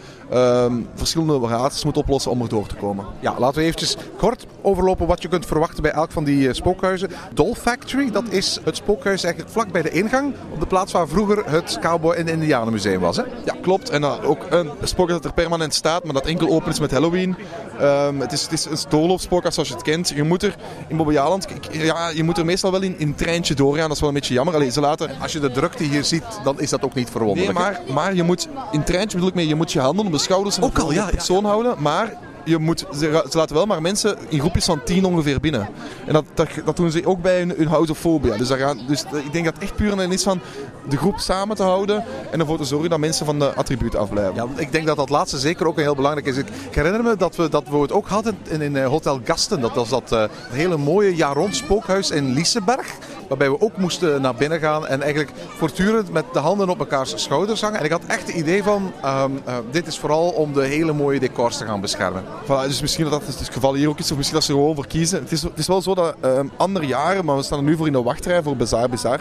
um, 0.64 0.88
verschillende 0.94 1.46
raadsels 1.46 1.84
moet 1.84 1.96
oplossen 1.96 2.30
om 2.30 2.42
er 2.42 2.48
door 2.48 2.66
te 2.66 2.74
komen. 2.74 3.06
Ja, 3.20 3.34
laten 3.38 3.58
we 3.58 3.64
eventjes 3.64 3.96
kort 4.18 4.46
overlopen 4.62 5.06
wat 5.06 5.22
je 5.22 5.28
kunt 5.28 5.46
verwachten 5.46 5.82
bij 5.82 5.92
elk 5.92 6.10
van 6.10 6.24
die 6.24 6.46
uh, 6.46 6.52
spookhuizen. 6.52 7.10
Doll 7.34 7.54
Factory, 7.54 8.10
dat 8.10 8.24
is 8.28 8.58
het 8.64 8.76
spookhuis 8.76 9.24
eigenlijk 9.24 9.52
vlak 9.52 9.72
bij 9.72 9.82
de 9.82 9.90
ingang. 9.90 10.34
Op 10.52 10.60
de 10.60 10.66
plaats 10.66 10.92
waar 10.92 11.08
vroeger 11.08 11.50
het 11.50 11.78
Cowboy 11.80 12.14
en 12.14 12.28
Indianenmuseum 12.28 13.00
was. 13.00 13.16
Hè? 13.16 13.22
Ja, 13.44 13.54
klopt. 13.62 13.90
En 13.90 14.02
uh, 14.02 14.14
ook 14.24 14.46
een 14.50 14.70
spookhuis 14.82 15.20
dat 15.20 15.30
er 15.30 15.42
permanent 15.42 15.74
staat, 15.74 16.04
maar 16.04 16.14
dat 16.14 16.26
enkel 16.26 16.48
open 16.48 16.70
is 16.70 16.80
met 16.80 16.90
Halloween. 16.90 17.36
Um, 17.80 18.20
het 18.20 18.32
is 18.32 18.48
het 18.50 18.70
is 18.72 18.82
een 18.84 18.90
doolhofspookhuis 18.90 19.54
zoals 19.54 19.68
je 19.68 19.74
het 19.74 19.84
kent. 19.84 20.08
Je 20.08 20.22
moet 20.22 20.42
er 20.42 20.54
in 20.88 20.96
Bobbejaanland, 20.96 21.46
ja, 21.70 22.08
je 22.08 22.22
moet 22.22 22.38
er 22.38 22.44
meestal 22.44 22.70
wel 22.70 22.82
in, 22.82 22.98
in 22.98 23.08
een 23.08 23.14
treintje 23.14 23.54
doorgaan. 23.54 23.86
Dat 23.86 23.94
is 23.94 24.00
wel 24.00 24.08
een 24.08 24.14
beetje 24.14 24.34
jammer. 24.34 24.54
Allee, 24.54 24.70
ze 24.70 24.80
laten... 24.80 25.10
Als 25.20 25.32
je 25.32 25.40
de 25.40 25.50
drukte 25.50 25.82
hier 25.82 26.04
ziet, 26.04 26.24
dan 26.44 26.60
is 26.60 26.70
dat 26.70 26.82
ook 26.82 26.94
niet 26.94 27.10
verwonderlijk. 27.10 27.58
Nee, 27.58 27.68
maar, 27.68 27.80
maar 27.94 28.14
je 28.14 28.22
moet, 28.22 28.48
in 28.72 28.84
treintje 28.84 29.16
bedoel 29.16 29.28
ik 29.28 29.34
mee, 29.34 29.48
je 29.48 29.54
moet 29.54 29.72
je 29.72 29.80
handen 29.80 30.06
op 30.06 30.12
de 30.12 30.18
schouders 30.18 30.54
van 30.54 30.64
ook 30.64 30.78
al, 30.78 30.92
ja, 30.92 31.04
de 31.06 31.10
persoon 31.10 31.42
ja. 31.42 31.48
houden. 31.48 31.74
Maar 31.78 32.16
je 32.44 32.58
moet, 32.58 32.86
ze, 32.98 33.22
laten 33.32 33.56
wel 33.56 33.66
maar 33.66 33.82
mensen 33.82 34.16
in 34.28 34.40
groepjes 34.40 34.64
van 34.64 34.82
tien 34.84 35.04
ongeveer 35.04 35.40
binnen. 35.40 35.68
En 36.06 36.12
dat, 36.12 36.24
dat, 36.64 36.76
doen 36.76 36.90
ze 36.90 37.06
ook 37.06 37.22
bij 37.22 37.38
hun, 37.38 37.54
hun. 37.56 38.38
Dus, 38.38 38.48
dus 38.86 39.04
ik 39.24 39.32
denk 39.32 39.44
dat 39.44 39.58
echt 39.58 39.76
puur 39.76 39.98
een 39.98 40.12
is 40.12 40.22
van 40.22 40.40
de 40.88 40.96
groep 40.96 41.18
samen 41.18 41.56
te 41.56 41.62
houden 41.62 42.04
en 42.30 42.40
ervoor 42.40 42.56
te 42.56 42.64
zorgen 42.64 42.90
dat 42.90 42.98
mensen 42.98 43.26
van 43.26 43.38
de 43.38 43.54
attributen 43.54 44.00
afblijven. 44.00 44.34
Ja, 44.34 44.46
ik 44.56 44.72
denk 44.72 44.86
dat 44.86 44.96
dat 44.96 45.10
laatste 45.10 45.38
zeker 45.38 45.66
ook 45.66 45.76
een 45.76 45.82
heel 45.82 45.94
belangrijk 45.94 46.26
is. 46.26 46.36
Ik 46.36 46.46
herinner 46.70 47.02
me 47.02 47.16
dat 47.16 47.36
we, 47.36 47.48
dat 47.48 47.68
we 47.68 47.76
het 47.76 47.92
ook 47.92 48.08
hadden 48.08 48.38
in, 48.48 48.62
in 48.62 48.84
Hotel 48.84 49.20
Gasten. 49.24 49.60
Dat 49.60 49.74
was 49.74 49.88
dat 49.88 50.12
uh, 50.12 50.24
hele 50.50 50.76
mooie 50.76 51.14
jaar 51.14 51.34
rond 51.34 51.56
spookhuis 51.56 52.10
in 52.10 52.32
Liesenberg. 52.32 52.96
Waarbij 53.30 53.50
we 53.50 53.60
ook 53.60 53.76
moesten 53.76 54.20
naar 54.20 54.34
binnen 54.34 54.60
gaan 54.60 54.86
en 54.86 55.02
eigenlijk 55.02 55.32
voortdurend 55.56 56.12
met 56.12 56.24
de 56.32 56.38
handen 56.38 56.68
op 56.68 56.78
elkaars 56.78 57.12
schouders 57.22 57.60
hangen. 57.60 57.78
En 57.78 57.84
ik 57.84 57.90
had 57.90 58.02
echt 58.06 58.26
het 58.26 58.36
idee 58.36 58.62
van, 58.62 58.92
um, 59.04 59.40
uh, 59.48 59.56
dit 59.70 59.86
is 59.86 59.98
vooral 59.98 60.28
om 60.28 60.52
de 60.52 60.64
hele 60.64 60.92
mooie 60.92 61.20
decors 61.20 61.56
te 61.56 61.64
gaan 61.64 61.80
beschermen. 61.80 62.24
Voilà, 62.44 62.66
dus 62.66 62.80
misschien 62.80 63.04
dat 63.10 63.12
dat 63.26 63.38
het 63.38 63.52
geval 63.52 63.74
hier 63.74 63.88
ook 63.88 63.98
is, 63.98 64.10
of 64.10 64.16
misschien 64.16 64.38
dat 64.38 64.46
ze 64.46 64.52
gewoon 64.52 64.74
voor 64.74 64.86
kiezen. 64.86 65.20
Het 65.20 65.32
is, 65.32 65.42
het 65.42 65.58
is 65.58 65.66
wel 65.66 65.82
zo 65.82 65.94
dat 65.94 66.14
um, 66.24 66.50
andere 66.56 66.86
jaren, 66.86 67.24
maar 67.24 67.36
we 67.36 67.42
staan 67.42 67.58
er 67.58 67.64
nu 67.64 67.76
voor 67.76 67.86
in 67.86 67.92
de 67.92 68.02
wachtrij 68.02 68.42
voor 68.42 68.56
Bazaar 68.56 68.88
Bazaar. 68.88 69.20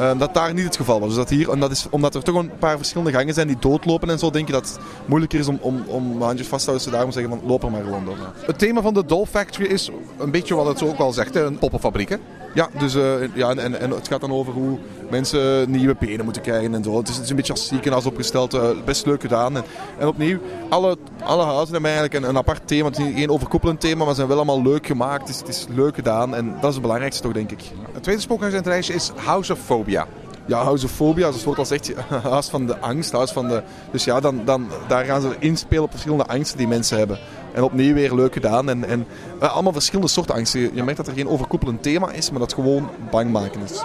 Um, 0.00 0.18
dat 0.18 0.34
daar 0.34 0.54
niet 0.54 0.64
het 0.64 0.76
geval 0.76 1.00
was. 1.00 1.08
Dus 1.08 1.16
dat 1.16 1.28
hier, 1.28 1.50
en 1.50 1.60
dat 1.60 1.70
is 1.70 1.86
omdat 1.90 2.14
er 2.14 2.22
toch 2.22 2.34
een 2.34 2.50
paar 2.58 2.76
verschillende 2.76 3.12
gangen 3.12 3.34
zijn 3.34 3.46
die 3.46 3.58
doodlopen 3.60 4.10
en 4.10 4.18
zo, 4.18 4.30
denk 4.30 4.46
je 4.46 4.52
dat 4.52 4.68
het 4.68 4.78
moeilijker 5.06 5.38
is 5.38 5.48
om, 5.48 5.58
om, 5.60 5.84
om 5.86 6.22
handjes 6.22 6.48
vast 6.48 6.64
te 6.64 6.70
houden. 6.70 6.90
Dus 6.90 6.98
daarom 6.98 7.12
zeggen 7.12 7.38
van 7.38 7.48
loop 7.48 7.62
er 7.62 7.70
maar 7.70 7.82
gewoon 7.82 8.04
door. 8.04 8.16
Het 8.46 8.58
thema 8.58 8.82
van 8.82 8.94
de 8.94 9.04
Doll 9.06 9.24
Factory 9.24 9.66
is 9.66 9.90
een 10.18 10.30
beetje 10.30 10.54
wat 10.54 10.66
het 10.66 10.82
ook 10.82 10.98
al 10.98 11.12
zegt, 11.12 11.36
een 11.36 11.58
poppenfabriek. 11.58 12.08
Hè? 12.08 12.16
Ja, 12.54 12.68
dus, 12.78 12.94
uh, 12.94 13.34
ja 13.34 13.50
en, 13.50 13.80
en, 13.80 13.90
het 13.90 14.08
gaat 14.08 14.20
dan 14.20 14.32
over 14.32 14.52
hoe 14.52 14.78
mensen 15.10 15.70
nieuwe 15.70 15.96
benen 15.98 16.24
moeten 16.24 16.42
krijgen 16.42 16.74
en 16.74 16.84
zo. 16.84 16.98
Het 16.98 17.08
is, 17.08 17.14
het 17.14 17.24
is 17.24 17.30
een 17.30 17.36
beetje 17.36 17.52
als 17.52 17.68
ziekenhuis 17.68 18.06
opgesteld, 18.06 18.54
uh, 18.54 18.62
best 18.84 19.06
leuk 19.06 19.20
gedaan. 19.20 19.56
En, 19.56 19.64
en 19.98 20.06
opnieuw, 20.06 20.38
alle, 20.68 20.96
alle 21.24 21.44
huizen 21.44 21.72
hebben 21.72 21.90
eigenlijk 21.90 22.14
een, 22.14 22.30
een 22.30 22.36
apart 22.36 22.66
thema. 22.66 22.88
Het 22.88 22.98
is 22.98 23.14
geen 23.14 23.30
overkoepelend 23.30 23.80
thema, 23.80 23.98
maar 23.98 24.08
ze 24.08 24.14
zijn 24.14 24.28
wel 24.28 24.36
allemaal 24.36 24.62
leuk 24.62 24.86
gemaakt. 24.86 25.20
Het 25.20 25.28
is, 25.28 25.38
het 25.38 25.48
is 25.48 25.66
leuk 25.74 25.94
gedaan 25.94 26.34
en 26.34 26.54
dat 26.54 26.68
is 26.68 26.72
het 26.72 26.82
belangrijkste 26.82 27.22
toch, 27.22 27.32
denk 27.32 27.50
ik. 27.50 27.60
Het 27.92 28.02
tweede 28.02 28.20
spookhuis 28.20 28.52
in 28.52 28.58
het 28.58 28.66
reisje 28.66 28.92
is 28.94 29.12
House 29.16 29.52
of 29.52 29.58
Phobia. 29.58 30.06
Ja, 30.46 30.62
housefobia, 30.62 31.26
dus 31.26 31.34
het 31.34 31.44
wordt 31.44 31.58
al 31.58 31.66
zegt, 31.66 31.92
huis 32.22 32.48
van 32.48 32.66
de 32.66 32.78
angst, 32.78 33.12
huis 33.12 33.30
van 33.30 33.48
de... 33.48 33.62
Dus 33.90 34.04
ja, 34.04 34.20
dan, 34.20 34.40
dan, 34.44 34.66
daar 34.88 35.04
gaan 35.04 35.20
ze 35.20 35.36
inspelen 35.38 35.82
op 35.82 35.90
verschillende 35.90 36.26
angsten 36.26 36.58
die 36.58 36.68
mensen 36.68 36.98
hebben. 36.98 37.18
En 37.54 37.62
opnieuw 37.62 37.94
weer 37.94 38.14
leuk 38.14 38.32
gedaan. 38.32 38.68
En, 38.68 38.84
en 38.84 39.06
eh, 39.40 39.52
allemaal 39.52 39.72
verschillende 39.72 40.10
soorten 40.10 40.34
angsten. 40.34 40.60
Je, 40.74 40.82
merkt 40.82 40.96
dat 40.96 41.06
er 41.06 41.14
geen 41.14 41.28
overkoepelend 41.28 41.82
thema 41.82 42.12
is, 42.12 42.30
maar 42.30 42.40
dat 42.40 42.54
gewoon 42.54 42.88
bang 43.10 43.30
maken 43.30 43.60
is. 43.60 43.82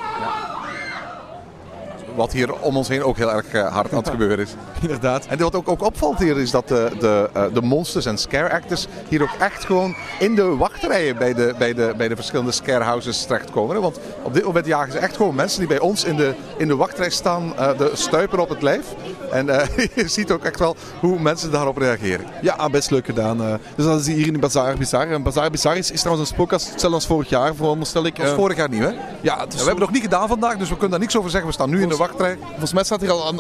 Wat 2.20 2.32
hier 2.32 2.54
om 2.54 2.78
ons 2.78 2.88
heen 2.88 3.04
ook 3.04 3.18
heel 3.18 3.32
erg 3.32 3.48
eh, 3.52 3.74
hard 3.74 3.92
aan 3.92 3.98
het 3.98 4.10
gebeuren 4.10 4.40
is. 4.40 4.54
Inderdaad. 4.82 5.26
En 5.26 5.38
wat 5.38 5.56
ook, 5.56 5.70
ook 5.70 5.84
opvalt 5.84 6.20
hier 6.20 6.38
is 6.38 6.52
dat 6.52 6.68
de, 6.68 6.92
de, 7.00 7.30
eh, 7.34 7.44
de 7.54 7.62
monsters 7.62 8.06
en 8.06 8.18
scare 8.18 8.52
actors 8.52 8.88
hier 9.08 9.22
ook 9.22 9.36
echt 9.40 9.66
gewoon 9.66 9.96
in 10.20 10.36
de 10.36 10.56
wachtrijen 10.56 11.18
bij 11.18 11.34
de, 11.34 11.54
bij 11.58 11.74
de, 11.74 11.94
bij 11.98 12.08
de 12.08 12.16
verschillende 12.16 12.52
scare 12.52 12.84
houses 12.84 13.26
terechtkomen. 13.26 13.82
Want 13.82 14.00
op 14.24 14.34
dit 14.34 14.44
moment 14.44 14.66
jagen 14.66 14.92
ze 14.92 14.98
echt 14.98 15.16
gewoon 15.16 15.36
mensen 15.36 15.60
die 15.60 15.68
bij 15.68 15.80
ons 15.80 16.04
in 16.04 16.16
de, 16.16 16.34
in 16.58 16.68
de 16.68 16.76
wachtrij 16.76 17.10
staan, 17.10 17.58
eh, 17.58 17.78
de 17.78 17.92
stuipen 17.94 18.40
op 18.40 18.50
het 18.50 18.62
lijf. 18.62 18.86
En 19.32 19.46
je 19.96 20.08
ziet 20.08 20.32
ook 20.32 20.44
echt 20.44 20.60
wel 20.60 20.76
hoe 21.00 21.20
mensen 21.20 21.52
daarop 21.52 21.78
reageren. 21.78 22.26
Ja, 22.42 22.70
best 22.70 22.92
leuk 22.92 23.06
gedaan. 23.06 23.60
dus 23.76 23.86
dat 23.86 24.00
is 24.00 24.08
hier 24.08 24.28
in 24.28 24.40
Bazaar 24.40 24.78
Bizar. 24.78 25.08
En 25.08 25.24
Bazaar 25.24 25.50
Bizar 25.50 25.78
is, 25.78 25.92
is 25.92 26.00
trouwens 26.00 26.30
een 26.30 26.36
spookast, 26.36 26.70
hetzelfde 26.70 26.98
als 26.98 27.08
vorig 27.08 27.30
jaar, 27.30 27.56
veronderstel 27.56 28.06
ik. 28.06 28.16
Dat 28.16 28.26
was 28.26 28.36
vorig 28.36 28.58
jaar 28.58 28.70
nieuw, 28.70 28.82
hè? 28.82 28.94
ja, 29.22 29.40
het 29.40 29.54
we 29.54 29.64
hebben 29.64 29.80
nog 29.80 29.92
niet 29.92 30.02
gedaan 30.02 30.28
vandaag, 30.28 30.58
dus 30.58 30.70
we 30.70 30.74
kunnen 30.74 30.90
daar 30.90 31.00
niks 31.00 31.18
over 31.18 31.30
zeggen. 31.30 31.50
We 31.50 31.56
staan 31.56 31.70
nu 31.70 31.82
in 31.82 31.90
de 31.90 31.98
wachtrij. 32.10 32.38
Volgens 32.50 32.74
mij 32.74 32.84
staat 32.84 33.02
hier 33.02 33.12
al, 33.12 33.28
aan, 33.28 33.40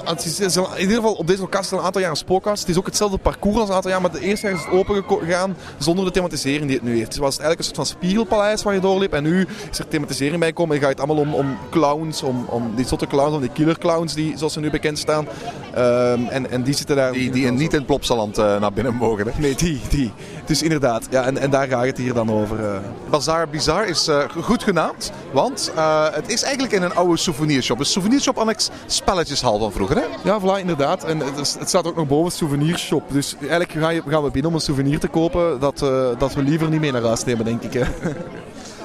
in 0.76 0.80
ieder 0.82 0.96
geval 0.96 1.14
op 1.14 1.28
deze 1.28 1.42
locatie 1.42 1.72
al 1.74 1.80
een 1.80 1.86
aantal 1.86 2.02
jaar 2.02 2.10
een 2.10 2.16
spookkast. 2.18 2.60
Het 2.62 2.70
is 2.70 2.78
ook 2.78 2.86
hetzelfde 2.86 3.18
parcours 3.18 3.58
als 3.60 3.70
een 3.70 3.76
aantal 3.76 3.92
jaar, 3.92 4.02
maar 4.02 4.12
de 4.12 4.20
eerste 4.20 4.46
jaar 4.48 4.56
is 4.56 4.64
het 4.64 4.74
open 4.74 5.04
gegaan 5.08 5.56
zonder 5.78 6.06
de 6.06 6.12
thematisering 6.12 6.66
die 6.68 6.76
het 6.76 6.84
nu 6.86 6.96
heeft. 6.98 7.08
Het 7.14 7.18
was 7.18 7.38
eigenlijk 7.40 7.60
een 7.60 7.66
soort 7.76 7.88
van 7.88 7.98
spiegelpaleis 7.98 8.64
waar 8.64 8.74
je 8.74 8.80
doorliep 8.80 9.14
en 9.14 9.24
nu 9.24 9.48
is 9.72 9.80
er 9.80 9.88
thematisering 9.88 10.40
bij 10.40 10.48
gekomen 10.48 10.76
en 10.76 10.82
gaat 10.82 10.90
het 10.92 11.00
allemaal 11.00 11.18
om, 11.18 11.34
om 11.34 11.58
clowns, 11.70 12.24
om, 12.24 12.46
om 12.50 12.76
die 12.76 12.88
zotte 12.88 13.08
clowns, 13.08 13.34
om 13.36 13.42
die 13.42 13.50
killer 13.54 13.78
clowns 13.78 14.14
die 14.14 14.38
zoals 14.38 14.54
ze 14.54 14.60
nu 14.60 14.70
bekend 14.70 15.00
staan. 15.00 15.28
Ehm, 15.74 16.24
en, 16.26 16.50
en 16.52 16.64
die 16.64 16.74
zitten 16.74 16.96
daar... 16.96 17.12
Die, 17.12 17.32
die 17.32 17.46
in- 17.46 17.56
niet 17.56 17.72
in 17.72 17.78
het 17.78 17.86
Plopsaland 17.88 18.38
eh, 18.38 18.60
naar 18.60 18.74
binnen 18.74 18.96
mogen. 18.96 19.28
Hè? 19.28 19.32
Nee, 19.40 19.56
die, 19.56 19.82
die. 19.90 20.12
Dus 20.46 20.62
inderdaad, 20.64 21.08
ja, 21.10 21.24
en, 21.26 21.38
en 21.38 21.50
daar 21.50 21.68
gaat 21.68 21.86
het 21.86 21.98
hier 21.98 22.14
dan 22.14 22.32
over. 22.32 22.66
eh. 22.66 22.78
Bazaar 23.10 23.50
Bizar 23.50 23.88
is 23.88 24.08
eh, 24.08 24.24
goed 24.44 24.64
genaamd, 24.64 25.12
want 25.32 25.72
het 26.14 26.30
is 26.32 26.42
eigenlijk 26.44 26.74
in 26.74 26.82
een 26.82 26.96
oude 26.96 27.18
souvenirshop. 27.18 27.80
Een 27.80 27.86
souvenirshop 27.86 28.38
spelletjeshal 28.86 29.60
van 29.60 29.72
vroeger. 29.72 29.98
Hè? 29.98 30.06
Ja, 30.24 30.40
voilà, 30.42 30.60
inderdaad. 30.60 31.04
En 31.04 31.20
het, 31.20 31.58
staat 31.66 31.88
ook 31.88 31.96
nog 31.96 32.08
boven 32.08 32.32
souvenirshop. 32.32 33.04
Dus 33.12 33.36
eigenlijk 33.40 33.72
gaan 34.08 34.24
we 34.24 34.32
binnen 34.32 34.52
om 34.52 34.54
een 34.54 34.62
souvenir 34.62 35.00
te 35.00 35.08
kopen 35.08 35.60
dat, 35.60 35.82
eh, 35.82 36.08
dat 36.18 36.34
we 36.34 36.44
liever 36.44 36.70
niet 36.70 36.80
mee 36.80 36.92
naar 36.92 37.04
huis 37.04 37.24
nemen, 37.24 37.46
denk 37.46 37.64
ik. 37.64 37.74
Hè. 37.74 37.84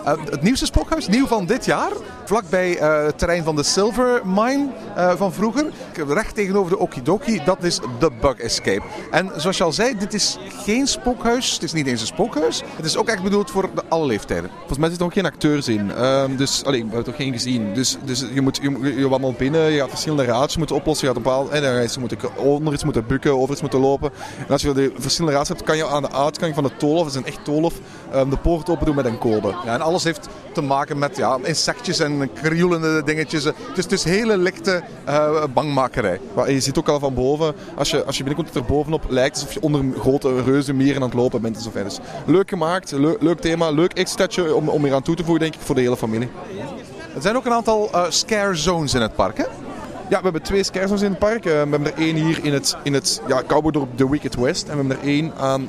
Eh, 0.05 0.13
het 0.31 0.43
nieuwste 0.43 0.67
spookhuis, 0.67 1.09
nieuw 1.09 1.27
van 1.27 1.47
dit 1.47 1.65
jaar, 1.65 1.91
vlakbij 2.25 2.79
eh, 2.79 3.05
het 3.05 3.19
terrein 3.19 3.45
van 3.45 3.57
de 3.57 3.63
Silver 3.63 4.21
Mine 4.25 4.69
eh, 4.97 5.15
van 5.17 5.33
vroeger. 5.33 5.67
Recht 6.09 6.35
tegenover 6.35 6.71
de 6.71 6.79
Okidoki, 6.79 7.41
dat 7.45 7.63
is 7.63 7.81
de 7.99 8.11
Bug 8.21 8.39
Escape. 8.39 8.83
En 9.11 9.31
zoals 9.37 9.57
je 9.57 9.65
al 9.65 9.73
zei, 9.73 9.99
dit 9.99 10.15
is 10.15 10.39
geen 10.65 10.87
spookhuis, 10.87 11.53
het 11.53 11.63
is 11.63 11.73
niet 11.73 11.87
eens 11.87 12.01
een 12.01 12.07
spookhuis. 12.07 12.63
Het 12.77 12.85
is 12.85 12.97
ook 12.97 13.09
echt 13.09 13.23
bedoeld 13.23 13.51
voor 13.51 13.71
alle 13.89 14.07
leeftijden. 14.07 14.51
Volgens 14.57 14.79
mij 14.79 14.89
zitten 14.89 15.07
er 15.07 15.13
ook 15.13 15.19
geen 15.23 15.33
acteurs 15.33 15.69
in. 15.69 15.91
Ehm, 15.91 16.37
dus, 16.37 16.65
allee, 16.65 16.81
we 16.81 16.87
hebben 16.87 17.05
toch 17.05 17.17
geen 17.17 17.33
gezien. 17.33 17.75
Dus, 17.75 17.97
dus 18.05 18.25
je, 18.33 18.41
moet, 18.41 18.59
je, 18.63 18.95
je 18.97 19.09
wandelt 19.09 19.37
binnen, 19.37 19.73
je 19.73 19.79
gaat 19.79 19.89
verschillende 19.89 20.25
raadjes 20.25 20.57
moeten 20.57 20.77
oplossen. 20.77 21.09
Je 21.09 21.15
gaat 21.15 21.23
bepaald, 21.23 21.51
en 21.51 21.63
dan 21.63 21.83
iets 21.83 21.99
moeten, 21.99 22.37
onder 22.37 22.73
iets 22.73 22.85
moeten 22.85 23.07
bukken, 23.07 23.39
over 23.39 23.53
iets 23.53 23.61
moeten 23.61 23.81
lopen. 23.81 24.11
En 24.39 24.49
als 24.49 24.63
je 24.63 24.73
de 24.73 24.93
verschillende 24.99 25.37
raads 25.37 25.49
hebt, 25.49 25.63
kan 25.63 25.77
je 25.77 25.87
aan 25.87 26.03
de 26.03 26.13
uitgang 26.13 26.55
van 26.55 26.65
de 26.65 26.77
toolhof, 26.77 27.05
het 27.05 27.15
is 27.15 27.21
een 27.21 27.27
echt 27.27 27.45
toolhof, 27.45 27.75
ehm, 28.15 28.31
de 28.31 28.37
poort 28.37 28.69
open 28.69 28.87
doen 28.87 28.95
met 28.95 29.05
een 29.05 29.19
code. 29.19 29.55
Ja, 29.65 29.75
en 29.75 29.81
alles 29.81 30.05
heeft 30.05 30.29
te 30.53 30.61
maken 30.61 30.99
met 30.99 31.17
ja, 31.17 31.39
insectjes 31.43 31.99
en 31.99 32.31
krioelende 32.33 33.03
dingetjes. 33.05 33.43
Dus 33.43 33.85
het 33.85 33.93
is 33.93 34.05
hele 34.05 34.37
lichte 34.37 34.83
eh, 35.05 35.45
bangmakerij. 35.55 36.21
Maar 36.35 36.51
je 36.51 36.61
ziet 36.61 36.79
ook 36.79 36.89
al 36.89 36.99
van 36.99 37.15
boven, 37.15 37.55
als 37.77 37.91
je, 37.91 38.05
als 38.05 38.17
je 38.17 38.25
binnenkomt, 38.25 38.55
dat 38.55 38.63
er 38.63 38.69
bovenop 38.75 39.05
lijkt 39.09 39.35
alsof 39.35 39.53
je 39.53 39.63
onder 39.63 39.81
een 39.81 39.95
grote 39.99 40.43
reuze 40.43 40.73
mieren 40.73 41.03
aan 41.03 41.09
het 41.09 41.19
lopen 41.19 41.41
bent 41.41 41.57
en 41.57 41.63
zo 41.63 41.71
verder. 41.71 41.89
Dus 41.89 42.01
leuk 42.27 42.49
gemaakt, 42.49 42.93
leuk, 42.93 43.23
leuk 43.23 43.41
thema, 43.41 43.71
leuk 43.71 43.93
extraatje 43.93 44.55
om, 44.55 44.69
om 44.69 44.85
hier 44.85 44.95
aan 44.95 45.03
toe 45.03 45.17
te 45.17 45.25
voegen, 45.25 45.43
denk 45.43 45.55
ik, 45.55 45.61
voor 45.61 45.75
de 45.75 45.81
hele 45.81 45.97
familie. 45.97 46.29
Er 47.15 47.23
zijn 47.23 47.37
ook 47.37 47.45
een 47.45 47.53
aantal 47.53 47.89
eh, 47.93 48.03
scare 48.09 48.55
zones 48.55 48.95
in 48.95 49.01
het 49.01 49.15
park. 49.15 49.37
Hè? 49.37 49.45
Ja, 50.09 50.17
we 50.17 50.23
hebben 50.23 50.43
twee 50.43 50.63
scarezones 50.63 51.03
in 51.03 51.11
het 51.11 51.19
park. 51.19 51.45
Eh, 51.45 51.53
we 51.53 51.59
hebben 51.59 51.87
er 51.87 51.99
één 51.99 52.17
hier 52.17 52.45
in 52.45 52.53
het, 52.53 52.77
in 52.83 52.95
het 52.95 53.23
ja, 53.27 53.43
Cowboydorp 53.47 53.97
The 53.97 54.11
Wicked 54.11 54.35
West. 54.35 54.69
En 54.69 54.71
we 54.71 54.77
hebben 54.77 54.97
er 54.97 55.09
één 55.09 55.33
aan, 55.37 55.69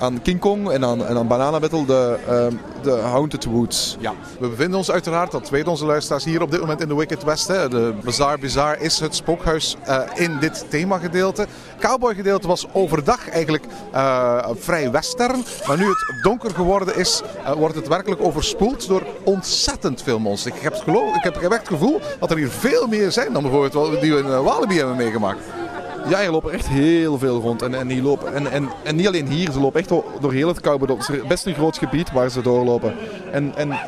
aan 0.00 0.22
King 0.22 0.40
Kong 0.40 0.70
en 0.70 0.84
aan, 0.84 1.06
en 1.06 1.16
aan 1.16 1.26
Banana 1.26 1.58
de, 1.58 2.18
ehm, 2.28 2.54
de 2.82 2.90
Haunted 2.90 3.44
Woods. 3.44 3.96
Ja, 4.00 4.12
we 4.38 4.48
bevinden 4.48 4.78
ons 4.78 4.90
uiteraard, 4.90 5.30
dat 5.30 5.50
weten 5.50 5.70
onze 5.70 5.84
luisteraars, 5.84 6.24
hier 6.24 6.42
op 6.42 6.50
dit 6.50 6.60
moment 6.60 6.80
in 6.80 6.88
de 6.88 6.94
Wicked 6.94 7.24
West. 7.24 7.48
Hè. 7.48 7.68
De 7.68 7.94
Bazaar 8.04 8.38
Bizar 8.38 8.80
is 8.80 9.00
het 9.00 9.14
spookhuis 9.14 9.76
eh, 9.84 10.00
in 10.14 10.38
dit 10.40 10.64
themagedeelte. 10.68 11.46
Cowboy 11.78 12.14
gedeelte 12.14 12.46
was 12.46 12.66
overdag 12.72 13.28
eigenlijk 13.28 13.64
eh, 13.92 14.48
vrij 14.54 14.90
western. 14.90 15.44
Maar 15.66 15.78
nu 15.78 15.88
het 15.88 16.22
donker 16.22 16.50
geworden 16.50 16.96
is, 16.96 17.22
eh, 17.44 17.52
wordt 17.52 17.74
het 17.74 17.88
werkelijk 17.88 18.22
overspoeld 18.22 18.88
door 18.88 19.02
ontzettend 19.24 20.02
veel 20.02 20.18
monsters. 20.18 20.54
Ik 20.54 20.62
heb, 20.62 20.74
geloof, 20.74 21.14
ik 21.14 21.22
heb, 21.22 21.36
echt 21.36 21.58
het 21.58 21.68
gevoel 21.68 22.00
dat 22.20 22.30
er 22.30 22.36
hier 22.36 22.50
veel 22.50 22.86
meer 22.86 23.12
zijn 23.12 23.32
dan 23.32 23.42
bijvoorbeeld 23.42 24.00
die 24.00 24.14
we 24.14 24.18
in 24.18 24.42
Walibi 24.42 24.76
hebben 24.76 24.96
meegemaakt. 24.96 25.40
Ja, 26.08 26.20
hier 26.20 26.30
lopen 26.30 26.52
echt 26.52 26.68
heel 26.68 27.18
veel 27.18 27.40
rond. 27.40 27.62
En, 27.62 27.74
en, 27.74 27.88
die 27.88 28.02
lopen, 28.02 28.34
en, 28.34 28.50
en, 28.50 28.68
en 28.84 28.96
niet 28.96 29.06
alleen 29.06 29.26
hier, 29.26 29.50
ze 29.52 29.60
lopen 29.60 29.80
echt 29.80 29.88
door, 29.88 30.32
heel 30.32 30.48
het 30.48 30.60
Cowboydorp. 30.60 31.00
Het 31.00 31.08
is 31.08 31.26
best 31.26 31.46
een 31.46 31.54
groot 31.54 31.78
gebied 31.78 32.12
waar 32.12 32.30
ze 32.30 32.42
doorlopen. 32.42 32.94
En, 33.32 33.52
en 33.56 33.78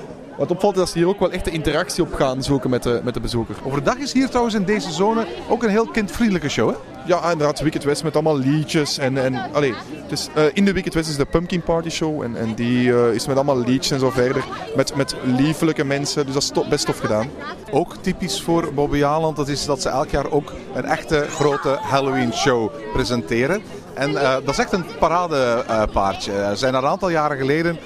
wat 0.43 0.51
opvalt 0.51 0.73
is 0.75 0.79
dat 0.79 0.89
ze 0.89 0.99
hier 0.99 1.09
ook 1.09 1.19
wel 1.19 1.31
echt 1.31 1.45
de 1.45 1.51
interactie 1.51 2.03
op 2.03 2.15
gaan 2.15 2.43
zoeken 2.43 2.71
met 2.71 2.83
de, 2.83 3.01
met 3.05 3.15
de 3.15 3.21
bezoeker. 3.21 3.57
Overdag 3.65 3.97
is 3.97 4.13
hier 4.13 4.29
trouwens 4.29 4.55
in 4.55 4.65
deze 4.65 4.93
zone 4.93 5.27
ook 5.49 5.63
een 5.63 5.71
heel 5.71 5.87
kindvriendelijke 5.87 6.49
show. 6.49 6.69
Hè? 6.69 6.75
Ja, 7.07 7.31
inderdaad, 7.31 7.61
Wicked 7.61 7.85
West 7.85 8.03
met 8.03 8.15
allemaal 8.15 8.39
liedjes. 8.39 8.99
En, 8.99 9.19
en, 9.19 9.53
allee, 9.53 9.75
dus, 10.09 10.29
in 10.53 10.65
de 10.65 10.73
Wicked 10.73 10.95
West 10.95 11.09
is 11.09 11.17
de 11.17 11.25
Pumpkin 11.25 11.63
Party 11.63 11.89
Show. 11.89 12.23
En, 12.23 12.37
en 12.37 12.55
die 12.55 12.93
eh, 12.93 13.15
is 13.15 13.27
met 13.27 13.37
allemaal 13.37 13.59
liedjes 13.59 13.91
en 13.91 13.99
zo 13.99 14.11
verder. 14.11 14.45
Met, 14.77 14.97
met 14.97 15.17
liefelijke 15.25 15.85
mensen. 15.85 16.27
Dus 16.27 16.35
dat 16.35 16.63
is 16.63 16.69
best 16.69 16.87
tof 16.87 16.99
gedaan. 16.99 17.31
Ook 17.71 17.97
typisch 18.01 18.43
voor 18.43 18.75
Bobby 18.75 19.05
Aland, 19.05 19.37
dat 19.37 19.49
is 19.49 19.65
dat 19.65 19.83
ze 19.83 19.89
elk 19.89 20.11
jaar 20.11 20.31
ook 20.31 20.53
een 20.75 20.85
echte 20.85 21.27
grote 21.31 21.79
Halloween 21.81 22.33
show 22.33 22.71
presenteren. 22.93 23.63
En 23.95 24.17
eh, 24.17 24.33
dat 24.33 24.49
is 24.49 24.59
echt 24.59 24.73
een 24.73 24.85
paradepaardje. 24.99 26.33
Er 26.33 26.57
zijn 26.57 26.75
er 26.75 26.83
een 26.83 26.89
aantal 26.89 27.11
jaren 27.11 27.37
geleden 27.37 27.79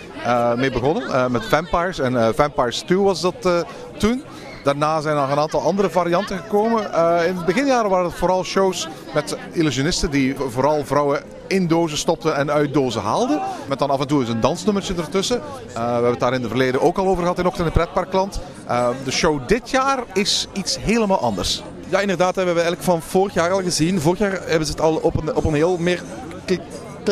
mee 0.57 0.71
begonnen 0.71 1.09
eh, 1.09 1.27
met 1.27 1.45
Vampires. 1.45 1.99
En 1.99 2.17
eh, 2.17 2.29
Vampires 2.35 2.81
2 2.81 2.99
was 2.99 3.21
dat 3.21 3.47
eh, 3.47 3.61
toen. 3.99 4.23
Daarna 4.67 5.01
zijn 5.01 5.17
er 5.17 5.31
een 5.31 5.39
aantal 5.39 5.61
andere 5.61 5.91
varianten 5.91 6.39
gekomen. 6.39 6.93
Eh, 6.93 7.27
in 7.27 7.37
het 7.37 7.45
beginjaren 7.45 7.91
waren 7.91 8.05
het 8.05 8.15
vooral 8.15 8.45
shows 8.45 8.89
met 9.15 9.37
illusionisten 9.53 10.11
die 10.11 10.35
vooral 10.49 10.85
vrouwen 10.85 11.23
in 11.47 11.67
dozen 11.67 11.99
stopten 11.99 12.37
en 12.37 12.51
uit 12.51 12.75
dozen 12.75 13.03
haalden. 13.03 13.41
Met 13.69 13.79
dan 13.79 13.91
af 13.91 14.01
en 14.01 14.07
toe 14.07 14.21
eens 14.21 14.29
een 14.29 14.41
dansnummertje 14.41 14.95
ertussen. 14.95 15.37
Eh, 15.37 15.75
we 15.75 15.81
hebben 15.81 16.11
het 16.11 16.21
daar 16.21 16.35
in 16.35 16.41
het 16.41 16.51
verleden 16.51 16.81
ook 16.81 16.99
al 16.99 17.07
over 17.07 17.23
gehad 17.23 17.39
in 17.39 17.47
Ochtend 17.47 17.67
in 17.67 17.73
Pretparkland. 17.73 18.41
Eh, 18.67 18.89
de 19.05 19.11
show 19.11 19.49
dit 19.49 19.71
jaar 19.71 19.99
is 20.13 20.47
iets 20.53 20.79
helemaal 20.79 21.21
anders. 21.21 21.63
Ja, 21.89 22.01
inderdaad, 22.01 22.35
hebben 22.35 22.55
we 22.55 22.61
eigenlijk 22.61 22.91
van 22.91 23.03
vorig 23.03 23.35
jaar 23.35 23.51
al 23.51 23.63
gezien. 23.63 24.01
Vorig 24.01 24.19
jaar 24.19 24.41
hebben 24.45 24.67
ze 24.67 24.73
het 24.73 24.81
al 24.81 24.97
op 24.97 25.17
een, 25.17 25.35
op 25.35 25.45
een 25.45 25.55
heel 25.55 25.77
meer 25.79 26.03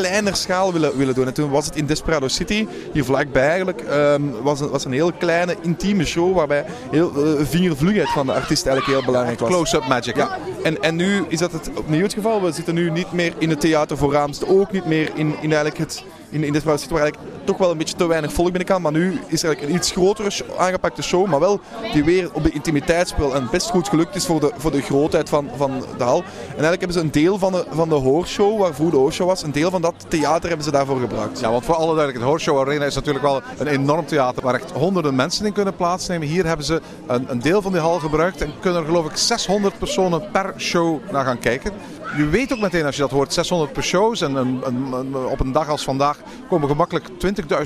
kleiner 0.00 0.36
schaal 0.36 0.72
willen, 0.72 0.96
willen 0.96 1.14
doen. 1.14 1.26
En 1.26 1.34
toen 1.34 1.50
was 1.50 1.66
het 1.66 1.76
in 1.76 1.86
Desperado 1.86 2.28
City, 2.28 2.66
hier 2.92 3.04
vlakbij 3.04 3.48
eigenlijk, 3.48 3.80
ehm, 3.80 4.22
was, 4.42 4.60
een, 4.60 4.70
was 4.70 4.84
een 4.84 4.92
heel 4.92 5.12
kleine, 5.12 5.56
intieme 5.62 6.04
show 6.04 6.34
waarbij 6.34 6.64
heel, 6.90 7.12
eh, 7.24 7.44
vingervlugheid 7.44 8.08
van 8.08 8.26
de 8.26 8.32
artiest 8.32 8.66
eigenlijk 8.66 8.98
heel 8.98 9.06
belangrijk 9.06 9.40
was. 9.40 9.48
Close-up 9.48 9.86
magic. 9.86 10.16
Ja, 10.16 10.38
en, 10.62 10.82
en 10.82 10.96
nu 10.96 11.24
is 11.28 11.38
dat 11.38 11.52
het 11.52 11.70
opnieuw 11.76 12.02
het 12.02 12.14
geval. 12.14 12.42
We 12.42 12.52
zitten 12.52 12.74
nu 12.74 12.90
niet 12.90 13.12
meer 13.12 13.32
in 13.38 13.50
het 13.50 13.60
theater 13.60 13.96
vooraan. 13.96 14.26
We 14.26 14.34
zitten 14.34 14.60
ook 14.60 14.72
niet 14.72 14.84
meer 14.86 15.10
in, 15.14 15.26
in 15.40 15.52
eigenlijk 15.52 15.78
het... 15.78 16.04
In, 16.28 16.44
in 16.44 16.52
Desperado 16.52 16.80
City 16.80 16.92
waar 16.92 17.02
eigenlijk 17.02 17.32
toch 17.44 17.58
wel 17.58 17.70
een 17.70 17.78
beetje 17.78 17.96
te 17.96 18.06
weinig 18.06 18.32
volk 18.32 18.48
binnen 18.48 18.66
kan. 18.66 18.82
Maar 18.82 18.92
nu 18.92 19.20
is 19.26 19.42
er 19.42 19.62
een 19.62 19.74
iets 19.74 19.90
grotere 19.90 20.30
aangepakte 20.58 21.02
show. 21.02 21.26
Maar 21.26 21.40
wel 21.40 21.60
die 21.92 22.04
weer 22.04 22.30
op 22.32 22.42
de 22.42 22.50
intimiteit 22.50 23.08
speelt. 23.08 23.32
En 23.32 23.48
best 23.50 23.70
goed 23.70 23.88
gelukt 23.88 24.14
is 24.14 24.26
voor 24.26 24.40
de, 24.40 24.52
voor 24.56 24.70
de 24.70 24.82
grootheid 24.82 25.28
van, 25.28 25.48
van 25.56 25.84
de 25.98 26.04
hal. 26.04 26.18
En 26.18 26.24
eigenlijk 26.50 26.80
hebben 26.80 26.92
ze 26.92 27.00
een 27.00 27.10
deel 27.10 27.38
van 27.38 27.52
de, 27.52 27.64
van 27.70 27.88
de 27.88 27.94
hoorshow, 27.94 28.60
waar 28.60 28.74
vroeger 28.74 28.96
de 28.96 29.02
hoorshow 29.02 29.26
was. 29.26 29.42
Een 29.42 29.52
deel 29.52 29.70
van 29.70 29.82
dat 29.82 29.94
theater 30.08 30.48
hebben 30.48 30.64
ze 30.64 30.70
daarvoor 30.70 31.00
gebruikt. 31.00 31.40
Ja, 31.40 31.50
want 31.50 31.64
voor 31.64 31.74
alle 31.74 31.94
duidelijkheid, 31.94 32.30
Horse 32.30 32.44
Show 32.44 32.60
Arena 32.60 32.84
is 32.84 32.94
natuurlijk 32.94 33.24
wel 33.24 33.42
een 33.58 33.66
enorm 33.66 34.06
theater 34.06 34.42
waar 34.42 34.54
echt 34.54 34.70
honderden 34.70 35.14
mensen 35.14 35.46
in 35.46 35.52
kunnen 35.52 35.76
plaatsnemen. 35.76 36.28
Hier 36.28 36.46
hebben 36.46 36.66
ze 36.66 36.80
een, 37.06 37.30
een 37.30 37.40
deel 37.40 37.62
van 37.62 37.72
die 37.72 37.80
hal 37.80 37.98
gebruikt 37.98 38.40
en 38.40 38.52
kunnen 38.60 38.80
er 38.80 38.86
geloof 38.86 39.06
ik 39.06 39.16
600 39.16 39.78
personen 39.78 40.30
per 40.32 40.54
show 40.56 40.98
naar 41.10 41.24
gaan 41.24 41.38
kijken. 41.38 41.72
Je 42.16 42.28
weet 42.28 42.52
ook 42.52 42.58
meteen 42.58 42.84
als 42.84 42.96
je 42.96 43.00
dat 43.00 43.10
hoort, 43.10 43.32
600 43.32 43.72
per 43.72 43.82
shows 43.82 44.20
en 44.20 44.34
een, 44.34 45.16
op 45.16 45.40
een 45.40 45.52
dag 45.52 45.68
als 45.68 45.84
vandaag 45.84 46.18
komen 46.48 46.68
gemakkelijk 46.68 47.08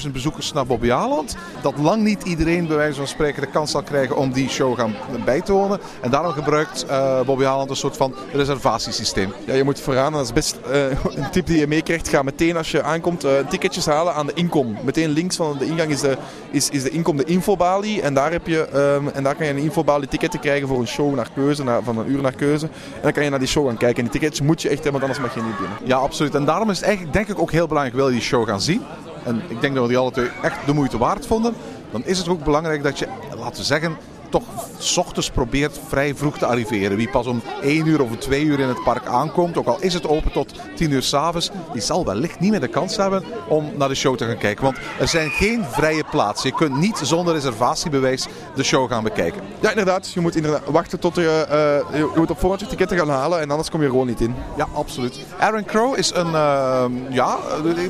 20.000 0.05 0.13
bezoekers 0.13 0.53
naar 0.53 0.67
Bobby 0.67 0.91
Aland. 0.91 1.37
Dat 1.63 1.79
lang 1.79 2.03
niet 2.03 2.23
iedereen 2.23 2.67
bij 2.67 2.77
wijze 2.77 2.97
van 2.97 3.07
spreken 3.07 3.43
de 3.43 3.49
kans 3.49 3.71
zal 3.71 3.83
krijgen 3.83 4.17
om 4.17 4.33
die 4.33 4.49
show 4.49 4.79
gaan 4.79 4.95
bij 5.25 5.41
te 5.41 5.53
wonen. 5.53 5.81
En 6.01 6.11
daarom 6.11 6.33
gebruikt 6.33 6.87
eh, 6.87 7.21
Bobby 7.21 7.45
Aland 7.45 7.71
een 7.71 7.77
soort 7.77 7.97
van 7.97 8.15
reservatiesysteem. 8.33 9.33
Ja, 9.47 9.55
je 9.55 9.65
moet 9.65 9.81
vooraan, 9.81 10.13
dat 10.13 10.25
is 10.25 10.33
best 10.33 10.57
eh, 10.71 10.91
een 10.91 11.31
tip 11.31 11.47
die 11.47 11.59
je 11.59 11.67
meekrijgt. 11.67 12.09
Ga 12.09 12.23
meteen 12.23 12.57
als 12.57 12.71
je 12.71 12.83
aankomt 12.83 13.25
eh, 13.25 13.33
ticketjes 13.49 13.87
halen 13.87 14.15
aan 14.15 14.27
de 14.27 14.35
inkom. 14.35 14.77
Meteen 14.85 15.11
links 15.11 15.37
van 15.37 15.59
de 15.59 15.67
ingang 15.67 15.91
is 15.91 16.01
de, 16.01 16.17
is, 16.51 16.69
is 16.69 16.83
de 16.83 16.91
inkom 16.91 17.17
de 17.17 17.25
infobalie. 17.25 18.03
En 18.03 18.15
daar, 18.15 18.33
heb 18.33 18.47
je, 18.47 18.69
ehm, 18.69 19.09
en 19.09 19.23
daar 19.23 19.35
kan 19.35 19.47
je 19.47 19.53
een 19.53 19.59
infobalie 19.59 20.09
ticketten 20.09 20.41
krijgen 20.41 20.69
voor 20.69 20.81
een 20.81 20.89
show 20.89 21.15
naar 21.15 21.29
keuze, 21.35 21.65
naar, 21.65 21.83
van 21.83 21.99
een 21.99 22.11
uur 22.11 22.23
naar 22.23 22.35
keuze. 22.35 22.67
En 22.67 23.03
dan 23.03 23.13
kan 23.13 23.25
je 23.25 23.31
naar 23.31 23.39
die 23.39 23.49
show 23.49 23.67
gaan 23.67 23.77
kijken. 23.77 23.97
En 23.97 24.11
die 24.11 24.13
ticketjes 24.13 24.38
moet 24.43 24.63
je 24.63 24.69
echt 24.69 24.83
hebben, 24.83 25.01
anders 25.01 25.21
mag 25.21 25.35
je 25.35 25.43
niet 25.43 25.59
binnen. 25.59 25.79
Ja, 25.85 25.97
absoluut. 25.97 26.35
En 26.35 26.45
daarom 26.45 26.71
is 26.71 26.77
het 26.77 26.87
eigenlijk 26.87 27.17
denk 27.17 27.29
ik 27.29 27.39
ook 27.39 27.51
heel 27.51 27.67
belangrijk, 27.67 27.97
wil 27.97 28.07
je 28.07 28.13
die 28.13 28.23
show 28.23 28.49
gaan 28.49 28.61
zien. 28.61 28.83
En 29.25 29.43
ik 29.49 29.61
denk 29.61 29.75
dat 29.75 29.83
we 29.83 29.89
die 29.89 29.99
alle 29.99 30.11
twee 30.11 30.31
echt 30.43 30.67
de 30.67 30.73
moeite 30.73 30.99
waard 30.99 31.27
vonden. 31.27 31.55
Dan 31.91 32.05
is 32.05 32.19
het 32.19 32.29
ook 32.29 32.45
belangrijk 32.45 32.83
dat 32.83 32.99
je, 32.99 33.07
laten 33.39 33.57
we 33.57 33.65
zeggen, 33.65 33.97
toch 34.29 34.43
s 34.79 34.97
ochtends 34.97 35.31
probeert 35.31 35.81
vrij 35.89 36.15
vroeg 36.15 36.39
te 36.39 36.47
arriveren. 36.47 36.97
Wie 36.97 37.11
pas 37.11 37.27
om 37.27 37.43
1 37.63 37.87
uur 37.87 38.03
of 38.03 38.11
om 38.11 38.19
2 38.19 38.43
uur 38.43 38.61
in 38.61 38.69
het 38.69 38.83
park 38.85 39.07
aankomt, 39.07 39.57
ook 39.57 39.67
al 39.67 39.77
is 39.81 39.95
het 39.95 40.09
open 40.09 40.33
tot 40.33 40.53
10 40.77 40.91
uur 40.91 41.03
s'avonds, 41.03 41.51
die 41.73 41.83
zal 41.83 42.05
wellicht 42.05 42.41
niet 42.41 42.51
meer 42.51 42.61
de 42.61 42.69
kans 42.69 42.97
hebben 42.97 43.25
om 43.49 43.71
naar 43.77 43.89
de 43.89 43.95
show 43.95 44.17
te 44.17 44.25
gaan 44.25 44.39
kijken. 44.39 44.65
Want 44.65 44.79
er 44.99 45.09
zijn 45.09 45.31
geen 45.31 45.65
vrije 45.65 46.05
plaatsen. 46.11 46.49
Je 46.49 46.55
kunt 46.55 46.77
niet 46.77 47.01
zonder 47.03 47.35
reservatiebewijs 47.35 48.27
de 48.55 48.63
show 48.63 48.91
gaan 48.91 49.03
bekijken. 49.03 49.43
Ja, 49.61 49.71
inderdaad. 49.71 50.13
Je 50.13 50.21
moet 50.21 50.37
inderdaad 50.37 50.63
wachten 50.67 50.99
tot 50.99 51.15
je, 51.15 51.47
eh, 51.49 51.99
je, 51.99 52.11
je 52.15 52.19
moet 52.19 52.31
op 52.31 52.39
voorhand 52.39 52.61
je 52.61 52.67
ticketten 52.67 52.99
gaan 52.99 53.09
halen 53.09 53.41
en 53.41 53.51
anders 53.51 53.71
kom 53.71 53.83
je 53.83 53.89
gewoon 53.89 54.07
niet 54.07 54.21
in. 54.21 54.35
Ja, 54.57 54.67
absoluut. 54.75 55.19
Aaron 55.39 55.65
Crow 55.65 55.99
is 55.99 56.13
een, 56.15 56.27
uh, 56.27 56.85
ja, 57.11 57.37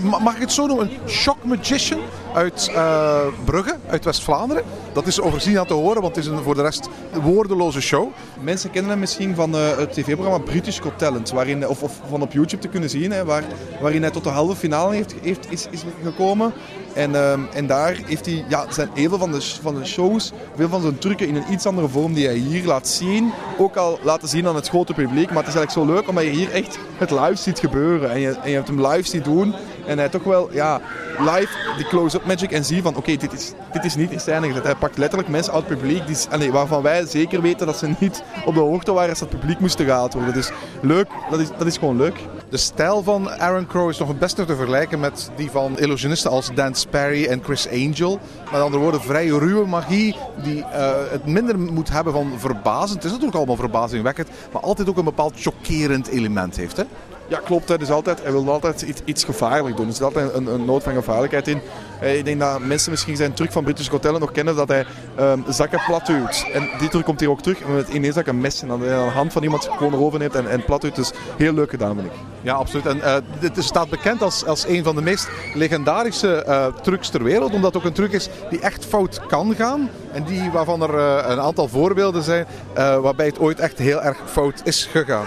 mag 0.03 0.35
ik 0.35 0.41
het 0.41 0.53
zo 0.53 0.67
noemen, 0.67 0.91
een 0.91 1.09
shock 1.09 1.45
magician 1.45 2.01
uit 2.35 2.71
uh, 2.75 3.21
Brugge, 3.45 3.77
uit 3.89 4.05
West-Vlaanderen. 4.05 4.65
Dat 4.93 5.07
is 5.07 5.21
overzien 5.21 5.59
aan 5.59 5.67
te 5.67 5.75
horen, 5.75 6.03
want 6.03 6.17
het 6.17 6.25
is 6.25 6.31
een 6.31 6.43
voor 6.43 6.55
de 6.55 6.63
rest 6.63 6.89
woordeloze 7.23 7.81
show. 7.81 8.09
Mensen 8.41 8.71
kennen 8.71 8.91
hem 8.91 9.01
misschien 9.01 9.35
van 9.35 9.55
uh, 9.55 9.77
het 9.77 9.93
tv-programma 9.93 10.39
British 10.39 10.81
Got 10.81 10.99
Talent, 10.99 11.31
waarin, 11.31 11.69
of, 11.69 11.83
of, 11.83 12.01
van 12.09 12.23
op 12.23 12.33
YouTube 12.33 12.63
te 12.63 12.69
kunnen 12.69 12.91
zien, 12.91 13.11
hè, 13.13 13.25
waar, 13.25 13.45
waarin 13.81 14.03
hij 14.03 14.11
tot 14.11 14.25
de 14.25 14.31
halve 14.31 14.57
finale 14.57 14.95
heeft, 14.95 15.15
heeft, 15.23 15.53
is, 15.53 15.67
is 15.71 15.85
gekomen. 16.03 16.53
En, 16.95 17.11
uh, 17.11 17.33
en 17.33 17.67
daar 17.67 17.99
heeft 18.07 18.27
hij, 18.27 18.45
ja, 18.49 18.73
zijn 18.73 18.89
heel 18.95 19.19
van 19.19 19.33
de, 19.33 19.41
van 19.63 19.75
de 19.75 19.85
shows, 19.85 20.33
veel 20.57 20.69
van 20.69 20.81
zijn 20.81 20.99
trucken 20.99 21.29
in 21.29 21.37
een 21.37 21.53
iets 21.53 21.67
andere 21.67 21.89
vorm 21.89 22.15
die 22.15 22.27
hij 22.27 22.37
hier 22.37 22.65
laat 22.65 22.89
zien. 22.89 23.33
Ook 23.59 23.77
al 23.77 23.99
laten 24.03 24.29
zien 24.29 24.47
aan 24.47 24.55
het 24.55 24.69
grote 24.69 24.95
publiek. 24.95 25.29
Maar 25.29 25.45
het 25.45 25.55
is 25.55 25.55
eigenlijk 25.55 25.89
zo 25.89 25.95
leuk 25.95 26.09
omdat 26.09 26.25
je 26.25 26.31
hier 26.31 26.51
echt 26.51 26.79
het 26.97 27.11
live 27.11 27.37
ziet 27.37 27.59
gebeuren. 27.59 28.11
En 28.11 28.21
je, 28.21 28.31
en 28.31 28.51
je 28.51 28.57
hebt 28.57 28.69
hem 28.69 28.87
live 28.87 29.09
zien 29.09 29.23
doen. 29.23 29.55
En 29.89 29.99
hij 29.99 30.09
toch 30.09 30.25
wel, 30.25 30.49
ja, 30.53 30.81
live 31.19 31.49
die 31.77 31.87
close-up 31.87 32.25
magic 32.25 32.53
en 32.53 32.65
zie 32.65 32.83
van 32.83 32.97
oké, 32.97 33.17
dit, 33.17 33.33
is, 33.33 33.53
dit 33.73 33.85
is 33.85 33.95
niet 33.95 34.11
in 34.11 34.21
scène 34.21 34.47
gezet. 34.47 34.65
Hij 34.65 34.75
pakt 34.75 34.99
letterlijk 34.99 35.31
mensen 35.31 35.53
uit 35.53 35.69
het 35.69 35.79
publiek 35.79 36.07
die, 36.07 36.17
allee, 36.31 36.53
waarvan 36.53 36.83
wij 36.83 37.07
zeker 37.07 37.43
weten 37.43 37.67
dat 37.67 37.77
ze 37.77 37.95
niet 37.99 38.23
op 38.45 38.55
de 38.55 38.61
hoogte 38.61 38.93
waren 38.93 39.11
als 39.11 39.21
het 39.21 39.29
publiek 39.29 39.59
moest 39.61 39.83
gehaald 39.83 40.15
worden. 40.15 40.35
Dus 40.35 40.51
leuk, 40.83 41.07
dat 41.31 41.41
is, 41.41 41.49
dat 41.59 41.67
is 41.67 41.77
gewoon 41.77 41.97
leuk. 41.97 42.17
De 42.51 42.57
stijl 42.57 43.03
van 43.03 43.31
Aaron 43.31 43.67
Crow 43.67 43.91
is 43.91 43.99
nog 43.99 44.09
het 44.09 44.19
beste 44.19 44.45
te 44.45 44.57
vergelijken 44.57 45.01
met 45.01 45.31
die 45.37 45.51
van 45.51 45.79
illusionisten 45.79 46.31
als 46.31 46.51
Dan 46.55 46.75
Sperry 46.75 47.27
en 47.27 47.41
Chris 47.45 47.69
Angel. 47.69 48.19
Met 48.53 48.61
andere 48.61 48.83
woorden, 48.83 49.01
vrij 49.01 49.27
ruwe 49.27 49.67
magie 49.67 50.17
die 50.43 50.59
uh, 50.59 50.91
het 51.11 51.27
minder 51.27 51.59
moet 51.59 51.91
hebben 51.91 52.13
van 52.13 52.33
verbazend. 52.37 52.95
Het 52.95 53.05
is 53.05 53.11
natuurlijk 53.11 53.37
allemaal 53.37 53.57
verbazingwekkend, 53.57 54.29
maar 54.53 54.63
altijd 54.63 54.89
ook 54.89 54.97
een 54.97 55.05
bepaald 55.05 55.33
chockerend 55.37 56.07
element 56.07 56.57
heeft. 56.57 56.77
Hè? 56.77 56.85
Ja, 57.29 57.41
klopt. 57.45 57.79
Dus 57.79 57.91
altijd, 57.91 58.23
hij 58.23 58.33
wil 58.33 58.51
altijd 58.53 58.83
iets, 58.83 59.01
iets 59.05 59.25
gevaarlijk 59.25 59.77
doen. 59.77 59.87
Er 59.87 59.93
zit 59.93 60.03
altijd 60.03 60.35
een, 60.35 60.47
een 60.47 60.65
noot 60.65 60.83
van 60.83 60.93
gevaarlijkheid 60.93 61.49
in. 61.49 61.61
Ik 62.01 62.25
denk 62.25 62.41
dat 62.41 62.61
mensen 62.61 62.91
misschien 62.91 63.17
zijn 63.17 63.33
truc 63.33 63.53
van 63.53 63.65
British 63.65 63.89
Hotel 63.89 64.19
nog 64.19 64.33
kennen 64.33 64.57
dat 64.57 64.69
hij 64.69 64.87
um, 65.21 65.45
zakken 65.49 65.81
plat 65.87 66.07
duwt. 66.07 66.47
En 66.53 66.69
die 66.79 66.89
truc 66.89 67.05
komt 67.05 67.21
hier 67.21 67.31
ook 67.31 67.41
terug 67.41 67.59
met 67.67 67.89
ineens 67.89 68.15
dat 68.15 68.27
een 68.27 68.41
mes 68.41 68.63
en 68.63 68.69
dan 68.69 68.81
de 68.81 68.91
hand 68.91 69.33
van 69.33 69.43
iemand 69.43 69.69
gewoon 69.77 69.93
erover 69.93 70.19
neemt 70.19 70.35
en, 70.35 70.51
en 70.51 70.65
plat. 70.65 70.81
Dus 70.95 71.13
heel 71.37 71.53
leuk 71.53 71.71
gedaan, 71.71 71.95
vind 71.95 72.07
ik. 72.07 72.13
Ja, 72.41 72.55
absoluut. 72.55 72.87
En 72.87 72.97
uh, 72.97 73.17
dit 73.41 73.65
staat 73.65 73.89
bekend 73.89 74.23
als, 74.23 74.45
als 74.45 74.67
een 74.67 74.85
van 74.85 74.95
de 74.95 75.03
meest 75.03 75.29
legendarische 75.55 76.45
uh, 76.47 76.67
trucs 76.83 77.09
ter 77.09 77.23
wereld. 77.23 77.53
Omdat 77.53 77.75
het 77.75 77.83
ook 77.83 77.89
een 77.89 77.95
truc 77.95 78.13
is 78.13 78.29
die 78.51 78.61
echt 78.61 78.85
fout 78.85 79.21
kan 79.27 79.55
gaan. 79.55 79.91
En 80.13 80.25
die, 80.25 80.51
waarvan 80.51 80.83
er 80.83 80.95
een 81.31 81.41
aantal 81.41 81.69
voorbeelden 81.69 82.23
zijn 82.23 82.47
waarbij 82.75 83.27
het 83.27 83.39
ooit 83.39 83.61
echt 83.61 83.79
heel 83.79 84.03
erg 84.03 84.19
fout 84.27 84.61
is 84.65 84.89
gegaan. 84.93 85.27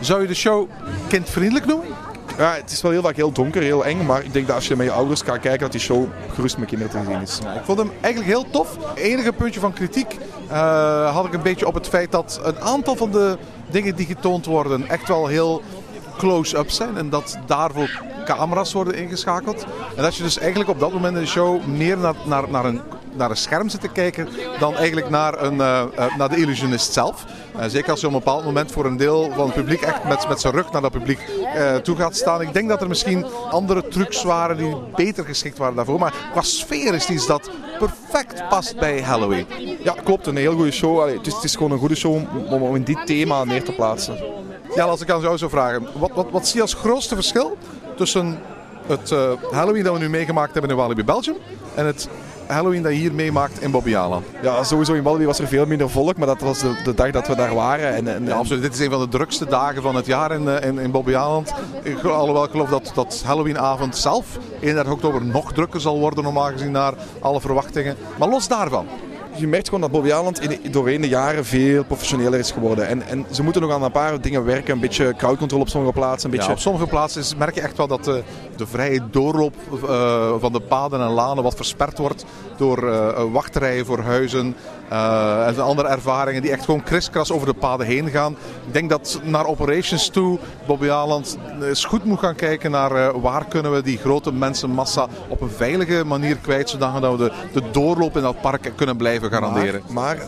Zou 0.00 0.20
je 0.20 0.26
de 0.26 0.34
show 0.34 0.68
kindvriendelijk 1.08 1.66
noemen? 1.66 1.86
Ja, 2.38 2.52
het 2.52 2.70
is 2.70 2.82
wel 2.82 2.90
heel 2.90 3.02
vaak 3.02 3.16
heel 3.16 3.32
donker, 3.32 3.62
heel 3.62 3.84
eng. 3.84 4.06
Maar 4.06 4.24
ik 4.24 4.32
denk 4.32 4.46
dat 4.46 4.56
als 4.56 4.68
je 4.68 4.76
met 4.76 4.86
je 4.86 4.92
ouders 4.92 5.22
gaat 5.22 5.40
kijken, 5.40 5.60
dat 5.60 5.72
die 5.72 5.80
show 5.80 6.06
gerust 6.34 6.58
met 6.58 6.68
kinderen 6.68 6.92
te 6.92 7.10
zien 7.10 7.20
is. 7.20 7.38
Ik 7.38 7.64
vond 7.64 7.78
hem 7.78 7.90
eigenlijk 8.00 8.34
heel 8.34 8.50
tof. 8.50 8.76
Het 8.88 8.98
enige 8.98 9.32
puntje 9.32 9.60
van 9.60 9.72
kritiek 9.72 10.16
uh, 10.50 11.14
had 11.14 11.26
ik 11.26 11.32
een 11.32 11.42
beetje 11.42 11.66
op 11.66 11.74
het 11.74 11.88
feit 11.88 12.12
dat 12.12 12.40
een 12.42 12.60
aantal 12.60 12.96
van 12.96 13.10
de 13.10 13.38
dingen 13.70 13.96
die 13.96 14.06
getoond 14.06 14.46
worden 14.46 14.88
echt 14.88 15.08
wel 15.08 15.26
heel 15.26 15.62
close-up 16.18 16.70
zijn. 16.70 16.96
En 16.96 17.10
dat 17.10 17.38
daarvoor 17.46 18.02
camera's 18.24 18.72
worden 18.72 18.94
ingeschakeld. 18.94 19.64
En 19.96 20.02
dat 20.02 20.16
je 20.16 20.22
dus 20.22 20.38
eigenlijk 20.38 20.70
op 20.70 20.80
dat 20.80 20.92
moment 20.92 21.16
in 21.16 21.22
de 21.22 21.28
show 21.28 21.66
meer 21.66 21.98
naar, 21.98 22.14
naar, 22.24 22.50
naar 22.50 22.64
een 22.64 22.80
naar 23.16 23.30
een 23.30 23.36
scherm 23.36 23.68
zit 23.68 23.80
te 23.80 23.88
kijken 23.88 24.28
dan 24.58 24.76
eigenlijk 24.76 25.10
naar, 25.10 25.42
een, 25.42 25.54
uh, 25.54 25.82
uh, 25.98 26.16
naar 26.16 26.28
de 26.28 26.36
illusionist 26.36 26.92
zelf. 26.92 27.24
Uh, 27.58 27.64
zeker 27.66 27.90
als 27.90 28.00
je 28.00 28.06
op 28.06 28.12
een 28.12 28.18
bepaald 28.18 28.44
moment 28.44 28.72
voor 28.72 28.84
een 28.84 28.96
deel 28.96 29.30
van 29.34 29.46
het 29.46 29.54
publiek 29.54 29.80
echt 29.80 30.04
met, 30.04 30.28
met 30.28 30.40
zijn 30.40 30.54
rug 30.54 30.72
naar 30.72 30.82
dat 30.82 30.90
publiek 30.90 31.20
toe 31.82 31.96
gaat 31.96 32.16
staan. 32.16 32.40
Ik 32.40 32.52
denk 32.52 32.68
dat 32.68 32.80
er 32.80 32.88
misschien 32.88 33.26
andere 33.50 33.88
trucs 33.88 34.22
waren 34.22 34.56
die 34.56 34.76
beter 34.96 35.24
geschikt 35.24 35.58
waren 35.58 35.74
daarvoor. 35.74 35.98
Maar 35.98 36.14
qua 36.32 36.42
sfeer 36.42 36.94
is 36.94 37.08
iets 37.08 37.26
dat 37.26 37.50
perfect 37.78 38.48
past 38.48 38.78
bij 38.78 39.02
Halloween. 39.02 39.46
Ja, 39.82 39.94
klopt. 40.04 40.26
Een 40.26 40.36
heel 40.36 40.54
goede 40.54 40.70
show. 40.70 41.00
Allee, 41.00 41.16
het, 41.16 41.26
is, 41.26 41.34
het 41.34 41.44
is 41.44 41.56
gewoon 41.56 41.70
een 41.70 41.78
goede 41.78 41.94
show 41.94 42.14
om, 42.14 42.26
om 42.62 42.74
in 42.74 42.84
dit 42.84 43.06
thema 43.06 43.44
neer 43.44 43.64
te 43.64 43.72
plaatsen. 43.72 44.18
Ja, 44.74 44.84
als 44.84 45.00
ik 45.00 45.10
aan 45.10 45.20
jou 45.20 45.38
zou 45.38 45.50
vragen. 45.50 45.86
Wat, 45.98 46.10
wat, 46.14 46.26
wat 46.30 46.46
zie 46.46 46.56
je 46.56 46.62
als 46.62 46.74
grootste 46.74 47.14
verschil 47.14 47.56
tussen 47.96 48.38
het 48.86 49.14
Halloween 49.50 49.82
dat 49.82 49.92
we 49.92 49.98
nu 49.98 50.08
meegemaakt 50.08 50.52
hebben 50.52 50.70
in 50.70 50.76
Walibi 50.76 51.04
Belgium 51.04 51.36
en 51.74 51.86
het 51.86 52.08
Halloween 52.46 52.82
dat 52.82 52.92
je 52.92 52.98
hier 52.98 53.14
meemaakt 53.14 53.60
in 53.60 53.70
Bobbejaanland? 53.70 54.26
Ja, 54.42 54.64
sowieso 54.64 54.92
in 54.92 55.02
Walibi 55.02 55.24
was 55.26 55.38
er 55.38 55.46
veel 55.46 55.66
minder 55.66 55.90
volk, 55.90 56.16
maar 56.16 56.26
dat 56.26 56.40
was 56.40 56.58
de, 56.58 56.80
de 56.84 56.94
dag 56.94 57.10
dat 57.10 57.26
we 57.26 57.36
daar 57.36 57.54
waren. 57.54 57.94
En, 57.94 58.14
en, 58.14 58.26
ja, 58.26 58.34
absoluut. 58.34 58.62
Dit 58.62 58.74
is 58.74 58.80
een 58.80 58.90
van 58.90 59.00
de 59.00 59.08
drukste 59.08 59.46
dagen 59.46 59.82
van 59.82 59.94
het 59.96 60.06
jaar 60.06 60.32
in, 60.32 60.48
in, 60.48 60.78
in 60.78 60.90
Bobbejaanland. 60.90 61.52
Alhoewel 62.02 62.44
ik 62.44 62.50
geloof 62.50 62.68
dat, 62.68 62.92
dat 62.94 63.22
Halloweenavond 63.26 63.96
zelf, 63.96 64.38
31 64.60 64.92
oktober, 64.92 65.24
nog 65.24 65.52
drukker 65.52 65.80
zal 65.80 65.98
worden 65.98 66.24
normaal 66.24 66.50
gezien 66.50 66.70
naar 66.70 66.94
alle 67.20 67.40
verwachtingen. 67.40 67.96
Maar 68.18 68.28
los 68.28 68.48
daarvan, 68.48 68.86
je 69.38 69.46
merkt 69.46 69.66
gewoon 69.66 69.80
dat 69.80 69.90
Bobbejaanland 69.90 70.40
in, 70.40 70.70
doorheen 70.70 71.00
de 71.00 71.08
jaren 71.08 71.44
veel 71.44 71.84
professioneler 71.84 72.38
is 72.38 72.50
geworden. 72.50 72.86
En, 72.88 73.02
en 73.02 73.26
ze 73.30 73.42
moeten 73.42 73.62
nog 73.62 73.72
aan 73.72 73.82
een 73.82 73.92
paar 73.92 74.20
dingen 74.20 74.44
werken. 74.44 74.74
Een 74.74 74.80
beetje 74.80 75.14
crowdcontrol 75.16 75.60
op 75.60 75.68
sommige 75.68 75.92
plaatsen. 75.92 76.30
Een 76.30 76.36
beetje... 76.36 76.50
Ja, 76.50 76.56
op 76.56 76.62
sommige 76.62 76.86
plaatsen 76.86 77.20
is, 77.20 77.36
merk 77.36 77.54
je 77.54 77.60
echt 77.60 77.76
wel 77.76 77.86
dat 77.86 78.04
de, 78.04 78.22
de 78.56 78.66
vrije 78.66 79.00
doorloop 79.10 79.54
uh, 79.72 80.34
van 80.38 80.52
de 80.52 80.60
paden 80.60 81.00
en 81.00 81.10
lanen 81.10 81.42
wat 81.42 81.54
versperd 81.54 81.98
wordt 81.98 82.24
door 82.56 82.84
uh, 82.84 83.22
wachtrijen 83.32 83.86
voor 83.86 84.00
huizen. 84.00 84.56
Uh, 84.92 85.46
en 85.46 85.60
andere 85.60 85.88
ervaringen 85.88 86.42
die 86.42 86.50
echt 86.50 86.64
gewoon 86.64 86.82
kriskras 86.82 87.32
over 87.32 87.46
de 87.46 87.54
paden 87.54 87.86
heen 87.86 88.08
gaan. 88.08 88.32
Ik 88.66 88.72
denk 88.72 88.90
dat 88.90 89.20
naar 89.22 89.46
operations 89.46 90.08
toe 90.08 90.38
Bobbejaanland 90.66 91.38
eens 91.62 91.84
goed 91.84 92.04
moet 92.04 92.18
gaan 92.18 92.34
kijken 92.34 92.70
naar 92.70 93.20
waar 93.20 93.44
kunnen 93.44 93.72
we 93.72 93.82
die 93.82 93.98
grote 93.98 94.32
mensenmassa 94.32 95.06
op 95.28 95.40
een 95.40 95.50
veilige 95.50 96.04
manier 96.04 96.36
kwijt. 96.36 96.70
Zodat 96.70 96.92
we 96.92 97.16
de, 97.16 97.32
de 97.52 97.62
doorloop 97.70 98.16
in 98.16 98.22
dat 98.22 98.40
park 98.40 98.72
kunnen 98.76 98.96
blijven 98.96 99.30
garanderen. 99.30 99.82
Maar, 99.88 100.16
maar 100.16 100.26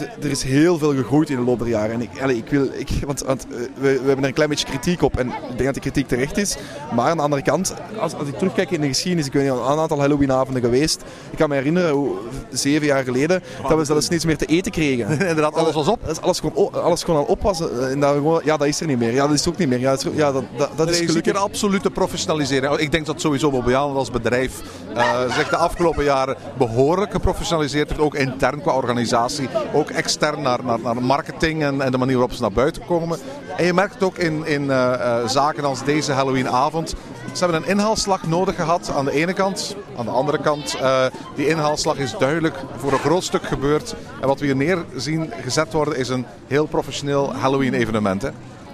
er 0.00 0.30
is 0.30 0.42
heel 0.42 0.78
veel 0.78 0.94
gegroeid 0.94 1.30
in 1.30 1.36
de 1.36 1.42
loop 1.42 1.58
der 1.58 1.68
jaren. 1.68 1.94
En 1.94 2.00
ik, 2.30 2.36
ik 2.36 2.50
wil, 2.50 2.68
ik, 2.72 2.88
want, 3.06 3.20
want 3.20 3.46
we, 3.50 3.68
we, 3.80 3.88
hebben 3.88 4.18
er 4.18 4.24
een 4.24 4.32
klein 4.32 4.48
beetje 4.48 4.66
kritiek 4.66 5.02
op. 5.02 5.18
En 5.18 5.26
ik 5.26 5.34
denk 5.56 5.64
dat 5.64 5.74
die 5.74 5.82
kritiek 5.82 6.08
terecht 6.08 6.36
is. 6.36 6.56
Maar 6.94 7.10
aan 7.10 7.16
de 7.16 7.22
andere 7.22 7.42
kant, 7.42 7.74
als, 7.98 8.14
als 8.14 8.28
ik 8.28 8.38
terugkijk 8.38 8.70
in 8.70 8.80
de 8.80 8.86
geschiedenis, 8.86 9.26
ik 9.26 9.32
ben 9.32 9.46
een 9.46 9.78
aantal 9.78 9.98
Halloweenavonden 9.98 10.62
geweest. 10.62 11.02
Ik 11.30 11.38
kan 11.38 11.48
me 11.48 11.54
herinneren, 11.54 11.90
hoe, 11.90 12.16
zeven 12.50 12.86
jaar 12.86 13.04
geleden, 13.04 13.42
dat 13.68 13.78
we 13.78 13.84
zelfs 13.84 14.08
niets 14.08 14.24
meer 14.24 14.36
te 14.36 14.46
eten 14.46 14.72
kregen. 14.72 15.10
Inderdaad, 15.28 15.54
alles 15.54 15.74
was 15.74 15.88
op. 15.88 16.06
Dat 16.06 16.22
alles 16.22 16.40
gewoon, 16.40 16.72
alles 16.72 17.02
gewoon 17.02 17.20
al 17.20 17.26
op 17.26 17.42
was. 17.42 17.60
En 17.80 18.00
dat 18.00 18.14
gewoon, 18.14 18.40
ja, 18.44 18.56
dat 18.56 18.66
is 18.66 18.80
er 18.80 18.86
niet 18.86 18.98
meer. 18.98 19.12
Ja, 19.12 19.26
dat 19.26 19.36
is 19.36 19.48
ook 19.48 19.56
niet 19.56 19.68
meer. 19.68 19.80
Ja, 19.80 19.90
dat 19.90 20.04
is, 20.04 20.10
ja, 20.14 20.32
dat, 20.32 20.44
dat, 20.56 20.70
dat 20.76 20.86
nee, 20.86 21.00
is 21.00 21.06
gelukkig 21.06 21.34
een 21.34 21.40
absolute 21.40 21.90
professionalisering. 21.90 22.76
Ik 22.76 22.92
denk 22.92 23.06
dat 23.06 23.20
sowieso 23.20 23.50
Bobbejaanland 23.50 23.96
als 23.96 24.10
bedrijf 24.10 24.62
uh, 24.96 25.34
zich 25.36 25.48
de 25.48 25.56
afgelopen 25.56 26.04
jaren 26.04 26.36
behoorlijk 26.58 27.12
geprofessionaliseerd 27.12 27.88
heeft. 27.88 28.00
Ook 28.00 28.14
intern 28.14 28.60
qua 28.60 28.72
organisatie, 28.72 29.48
ook 29.72 29.89
extern 29.90 30.42
naar 30.42 30.64
naar, 30.64 30.78
naar 30.80 31.02
marketing 31.02 31.62
en, 31.62 31.80
en, 31.80 31.92
de 31.92 31.98
manier 31.98 32.16
waarop 32.16 32.32
ze 32.32 32.40
naar 32.40 32.52
buiten 32.52 32.84
komen. 32.86 33.18
En 33.56 33.64
je 33.64 33.72
merkt 33.72 33.94
het 33.94 34.02
ook 34.02 34.18
in, 34.18 34.46
in 34.46 34.62
uh, 34.62 34.68
uh, 34.70 35.28
zaken 35.28 35.64
als 35.64 35.84
deze 35.84 36.12
Halloweenavond. 36.12 36.94
Ze 37.32 37.44
hebben 37.44 37.62
een 37.62 37.68
inhaalslag 37.68 38.26
nodig 38.26 38.54
gehad 38.54 38.92
aan 38.96 39.04
de 39.04 39.12
ene 39.12 39.32
kant. 39.32 39.76
Aan 39.96 40.04
de 40.04 40.10
andere 40.10 40.38
kant, 40.38 40.76
uh, 40.80 41.04
die 41.34 41.48
inhaalslag 41.48 41.96
is 41.96 42.14
duidelijk 42.18 42.56
voor 42.76 42.92
een 42.92 42.98
groot 42.98 43.24
stuk 43.24 43.42
gebeurd. 43.42 43.94
En 44.20 44.26
wat 44.26 44.40
we 44.40 44.46
hier 44.46 44.56
neer 44.56 44.84
zien 44.96 45.32
gezet 45.42 45.72
worden 45.72 45.96
is 45.96 46.08
een 46.08 46.26
heel 46.46 46.66
professioneel 46.66 47.34
Halloween 47.34 47.74
evenement. 47.74 48.22
Hè? 48.22 48.30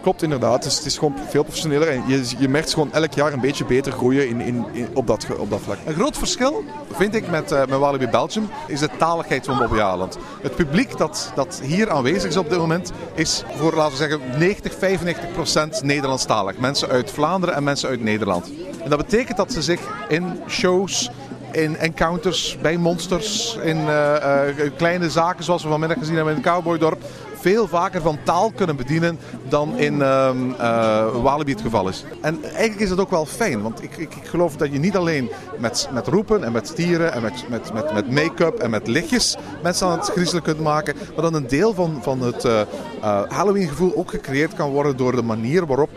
Klopt 0.06 0.22
inderdaad. 0.22 0.62
Dus 0.62 0.76
het 0.76 0.84
is 0.84 0.98
gewoon 0.98 1.14
veel 1.28 1.42
professioneler. 1.42 1.88
En 1.88 2.02
je, 2.06 2.34
je 2.38 2.48
merkt 2.48 2.72
gewoon 2.72 2.92
elk 2.92 3.12
jaar 3.12 3.32
een 3.32 3.40
beetje 3.40 3.64
beter 3.64 3.92
groeien 3.92 4.28
in, 4.28 4.40
in, 4.40 4.88
op, 4.94 5.06
dat, 5.06 5.26
op 5.38 5.50
dat 5.50 5.60
vlak. 5.60 5.76
Een 5.86 5.94
groot 5.94 6.18
verschil 6.18 6.64
vind 6.92 7.14
ik 7.14 7.30
met, 7.30 7.52
uh, 7.52 7.58
met 7.58 7.78
Walibi 7.78 8.08
Belgium 8.08 8.48
is 8.66 8.80
de 8.80 8.88
taligheid 8.98 9.44
van 9.44 9.58
Bobbejaanland. 9.58 10.18
Het 10.42 10.54
publiek 10.54 10.98
dat, 10.98 11.32
dat 11.34 11.60
hier 11.64 11.90
aanwezig 11.90 12.28
is 12.28 12.36
op 12.36 12.48
dit 12.48 12.58
moment 12.58 12.92
is 13.14 13.44
voor 13.56 13.74
laten 13.74 13.90
we 13.90 13.96
zeggen 13.96 14.20
90, 14.38 14.74
95 14.78 15.32
procent 15.32 15.82
Nederlandstalig. 15.82 16.58
Mensen 16.58 16.88
uit 16.88 17.10
Vlaanderen 17.10 17.54
en 17.54 17.64
mensen 17.64 17.88
uit 17.88 18.02
Nederland. 18.02 18.50
En 18.82 18.90
dat 18.90 18.98
betekent 18.98 19.36
dat 19.36 19.52
ze 19.52 19.62
zich 19.62 19.80
in 20.08 20.40
shows 20.48 21.10
in 21.56 21.76
encounters 21.76 22.58
bij 22.62 22.76
monsters, 22.76 23.58
in 23.62 23.76
uh, 23.76 24.14
uh, 24.58 24.70
kleine 24.76 25.10
zaken 25.10 25.44
zoals 25.44 25.62
we 25.62 25.68
vanmiddag 25.68 25.98
gezien 25.98 26.14
hebben 26.14 26.36
in 26.36 26.42
het 26.42 26.50
Cowboydorp, 26.50 27.04
veel 27.40 27.68
vaker 27.68 28.02
van 28.02 28.18
taal 28.22 28.50
kunnen 28.50 28.76
bedienen 28.76 29.18
dan 29.48 29.76
in 29.76 30.02
eh, 30.02 30.30
Walibi 31.22 31.52
het 31.52 31.60
geval 31.60 31.88
is. 31.88 32.04
En 32.20 32.42
eigenlijk 32.42 32.80
is 32.80 32.88
dat 32.88 33.00
ook 33.00 33.10
wel 33.10 33.26
fijn, 33.26 33.62
want 33.62 33.82
ik, 33.82 33.96
ik, 33.96 34.14
ik 34.14 34.26
geloof 34.26 34.56
dat 34.56 34.72
je 34.72 34.78
niet 34.78 34.96
alleen 34.96 35.30
met, 35.58 35.88
met 35.92 36.06
roepen 36.06 36.44
en 36.44 36.52
met 36.52 36.66
stieren 36.66 37.12
en 37.12 37.22
met, 37.22 37.44
met, 37.48 37.72
met, 37.72 37.92
met 37.92 38.10
make-up 38.10 38.58
en 38.58 38.70
met 38.70 38.86
lichtjes 38.86 39.36
mensen 39.62 39.86
aan 39.86 39.98
het 39.98 40.08
griezelen 40.08 40.42
kunt 40.42 40.60
maken, 40.60 40.96
maar 41.14 41.22
dat 41.22 41.34
een 41.34 41.48
deel 41.48 41.74
van, 41.74 41.98
van 42.02 42.20
het 42.20 42.44
eh, 42.44 42.60
eh, 42.60 42.66
Halloween 43.28 43.68
gevoel 43.68 43.96
ook 43.96 44.10
gecreëerd 44.10 44.54
kan 44.54 44.70
worden 44.70 44.96
door 44.96 45.16
de 45.16 45.22
manier 45.22 45.66
waarop 45.66 45.90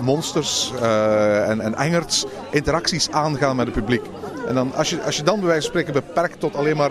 monsters 0.00 0.72
en, 0.80 1.60
en 1.60 2.04
interacties 2.50 3.10
aangaan 3.10 3.56
met 3.56 3.66
het 3.66 3.74
publiek. 3.74 4.02
En 4.46 4.54
dan, 4.54 4.74
als, 4.74 4.90
je, 4.90 5.02
als 5.02 5.16
je 5.16 5.22
dan 5.22 5.38
bij 5.38 5.48
wijze 5.48 5.70
van 5.70 5.70
spreken 5.70 6.04
beperkt 6.06 6.40
tot 6.40 6.56
alleen 6.56 6.76
maar 6.76 6.90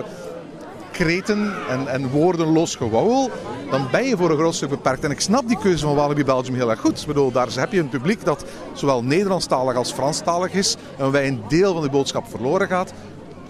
kreten 0.94 1.54
en, 1.70 1.88
en 1.88 2.10
woordenloos 2.10 2.76
gewauwel, 2.76 3.32
dan 3.70 3.88
ben 3.92 4.04
je 4.04 4.18
voor 4.18 4.30
een 4.30 4.38
groot 4.38 4.56
stuk 4.56 4.70
beperkt. 4.70 5.04
En 5.04 5.12
ik 5.12 5.20
snap 5.20 5.48
die 5.48 5.58
keuze 5.58 5.86
van 5.86 5.96
Walibi 5.96 6.24
Belgium 6.24 6.56
heel 6.56 6.70
erg 6.70 6.80
goed. 6.80 7.02
Ik 7.02 7.08
bedoel, 7.08 7.32
daar 7.32 7.48
heb 7.56 7.72
je 7.72 7.80
een 7.80 7.90
publiek 7.90 8.26
dat 8.26 8.46
zowel 8.74 9.04
Nederlandstalig 9.04 9.76
als 9.76 9.92
Franstalig 9.92 10.54
is. 10.54 10.76
En 10.76 11.02
waarbij 11.02 11.28
een 11.28 11.42
deel 11.48 11.74
van 11.74 11.82
die 11.82 11.92
boodschap 11.92 12.30
verloren 12.30 12.68
gaat. 12.68 12.94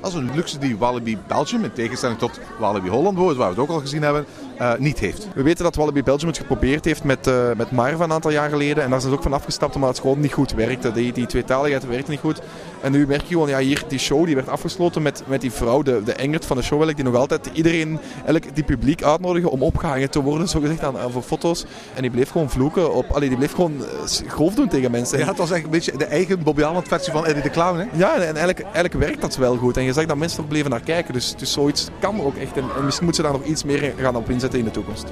Dat 0.02 0.12
is 0.12 0.18
een 0.18 0.32
luxe 0.36 0.58
die 0.58 0.78
Walibi 0.78 1.18
Belgium, 1.28 1.64
in 1.64 1.74
tegenstelling 1.74 2.20
tot 2.20 2.40
Walibi 2.60 2.90
Holland, 2.90 3.18
waar 3.18 3.36
we 3.36 3.44
het 3.44 3.58
ook 3.58 3.70
al 3.70 3.80
gezien 3.80 4.02
hebben, 4.02 4.26
eh, 4.58 4.74
niet 4.78 5.00
heeft. 5.00 5.28
We 5.36 5.44
weten 5.44 5.64
dat 5.64 5.76
Walibi 5.76 6.04
Belgium 6.04 6.28
het 6.28 6.38
geprobeerd 6.38 6.86
heeft 6.86 7.04
met, 7.04 7.28
eh 7.28 7.52
met 7.58 7.72
Marva 7.72 8.04
een 8.04 8.12
aantal 8.12 8.32
jaar 8.32 8.50
geleden. 8.50 8.84
En 8.84 8.90
daar 8.90 9.00
zijn 9.00 9.12
ze 9.12 9.18
ook 9.18 9.24
van 9.24 9.34
afgestapt 9.34 9.76
omdat 9.76 9.90
het 9.90 10.00
gewoon 10.00 10.20
niet 10.20 10.34
goed 10.34 10.54
werkte. 10.54 10.92
Die, 10.92 11.14
die 11.14 11.26
tweetaligheid 11.26 11.88
werkte 11.88 12.12
niet 12.12 12.20
goed. 12.20 12.42
En 12.82 12.92
nu 12.92 13.08
merk 13.08 13.22
je 13.22 13.28
gewoon, 13.28 13.50
ja, 13.50 13.60
hier, 13.60 13.84
die 13.88 14.00
show 14.00 14.26
die 14.26 14.36
werd 14.36 14.50
afgesloten 14.50 15.02
met, 15.02 15.24
met 15.28 15.42
die 15.42 15.52
vrouw, 15.52 15.82
de, 15.82 16.02
de 16.04 16.14
Engert 16.14 16.46
van 16.46 16.58
de 16.58 16.64
show, 16.64 16.96
die 16.96 17.04
nog 17.04 17.16
altijd 17.16 17.50
iedereen, 17.54 18.00
eigenlijk 18.14 18.56
die 18.56 18.64
publiek 18.64 19.04
uitnodigen 19.04 19.52
om 19.52 19.64
opgehangen 19.64 20.10
te 20.10 20.22
worden, 20.22 20.48
zogezegd, 20.54 20.84
aan, 20.84 20.98
aan 20.98 21.12
voor 21.12 21.22
foto's. 21.22 21.66
En 21.94 22.02
die 22.02 22.12
bleef 22.12 22.30
gewoon 22.30 22.50
vloeken 22.50 22.94
op, 22.94 23.10
allee, 23.12 23.30
die 23.30 23.38
bleef 23.38 23.54
gewoon 23.54 23.74
eh, 23.86 24.28
grof 24.28 24.54
doen 24.54 24.68
tegen 24.68 24.92
mensen. 24.92 25.20
Ja, 25.20 25.26
het 25.26 25.38
was 25.38 25.52
eigenlijk 25.52 25.86
een 25.86 25.92
beetje 25.94 26.06
de 26.06 26.16
eigen 26.16 26.44
Bobby 26.44 26.64
Aland 26.64 26.88
versie 26.88 27.14
van 27.14 27.26
Eddie 27.26 27.44
de 27.44 27.50
Clown. 27.50 27.78
Hè? 27.78 27.86
Ja, 27.94 28.14
en 28.14 28.22
eigenlijk, 28.22 28.62
eigenlijk 28.62 28.94
werkt 28.94 29.22
dat 29.22 29.36
wel 29.36 29.58
goed. 29.58 29.78
En 29.78 29.84
je 29.84 29.94
zag 29.94 30.06
dat 30.06 30.18
mensen 30.18 30.44
er 30.44 30.50
bleven 30.50 30.70
naar 30.70 30.82
kijken. 30.82 31.14
Dus, 31.14 31.36
dus 31.38 31.52
zoiets 31.52 31.88
kan 32.00 32.22
ook 32.22 32.36
echt. 32.36 32.58
En, 32.58 32.64
en 32.78 32.86
misschien 32.86 33.06
moeten 33.06 33.24
ze 33.24 33.32
daar 33.32 33.40
nog 33.40 33.50
iets 33.50 33.64
meer 33.64 33.94
gaan 33.98 34.16
op 34.16 34.30
inzetten 34.30 34.43
in 34.52 34.64
de 34.64 34.72
toekomst. 34.72 35.12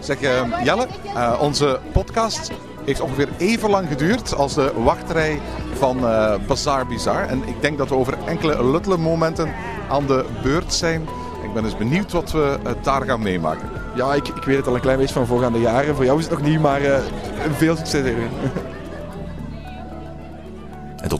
Zeg 0.00 0.20
eh, 0.20 0.64
Jelle, 0.64 0.86
eh, 1.14 1.38
onze 1.40 1.80
podcast 1.92 2.50
heeft 2.84 3.00
ongeveer 3.00 3.28
even 3.38 3.70
lang 3.70 3.88
geduurd 3.88 4.34
als 4.34 4.54
de 4.54 4.72
wachtrij 4.76 5.40
van 5.78 6.06
eh 6.08 6.34
Bazaar 6.46 6.86
Bizar. 6.86 7.26
En 7.26 7.48
ik 7.48 7.60
denk 7.60 7.78
dat 7.78 7.88
we 7.88 7.94
over 7.94 8.18
enkele 8.26 8.70
luttele 8.70 8.96
momenten 8.96 9.54
aan 9.88 10.06
de 10.06 10.24
beurt 10.42 10.74
zijn. 10.74 11.08
Ik 11.42 11.52
ben 11.54 11.62
dus 11.62 11.76
benieuwd 11.76 12.12
wat 12.12 12.32
we 12.32 12.58
daar 12.82 13.02
gaan 13.02 13.22
meemaken. 13.22 13.68
Ja, 13.94 14.14
ik, 14.14 14.28
ik 14.28 14.44
weet 14.44 14.56
het 14.56 14.66
al 14.66 14.74
een 14.74 14.80
klein 14.80 14.98
beetje 14.98 15.14
van 15.14 15.26
voorgaande 15.26 15.60
jaren. 15.60 15.94
Voor 15.94 16.04
jou 16.04 16.18
is 16.18 16.24
het 16.24 16.38
nog 16.38 16.48
niet, 16.48 16.60
maar 16.60 16.80
veel 17.56 17.76
succes. 17.76 18.04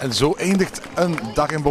En 0.00 0.14
zo 0.14 0.34
eindigt 0.34 0.80
een 0.94 1.18
dag 1.34 1.50
in 1.50 1.62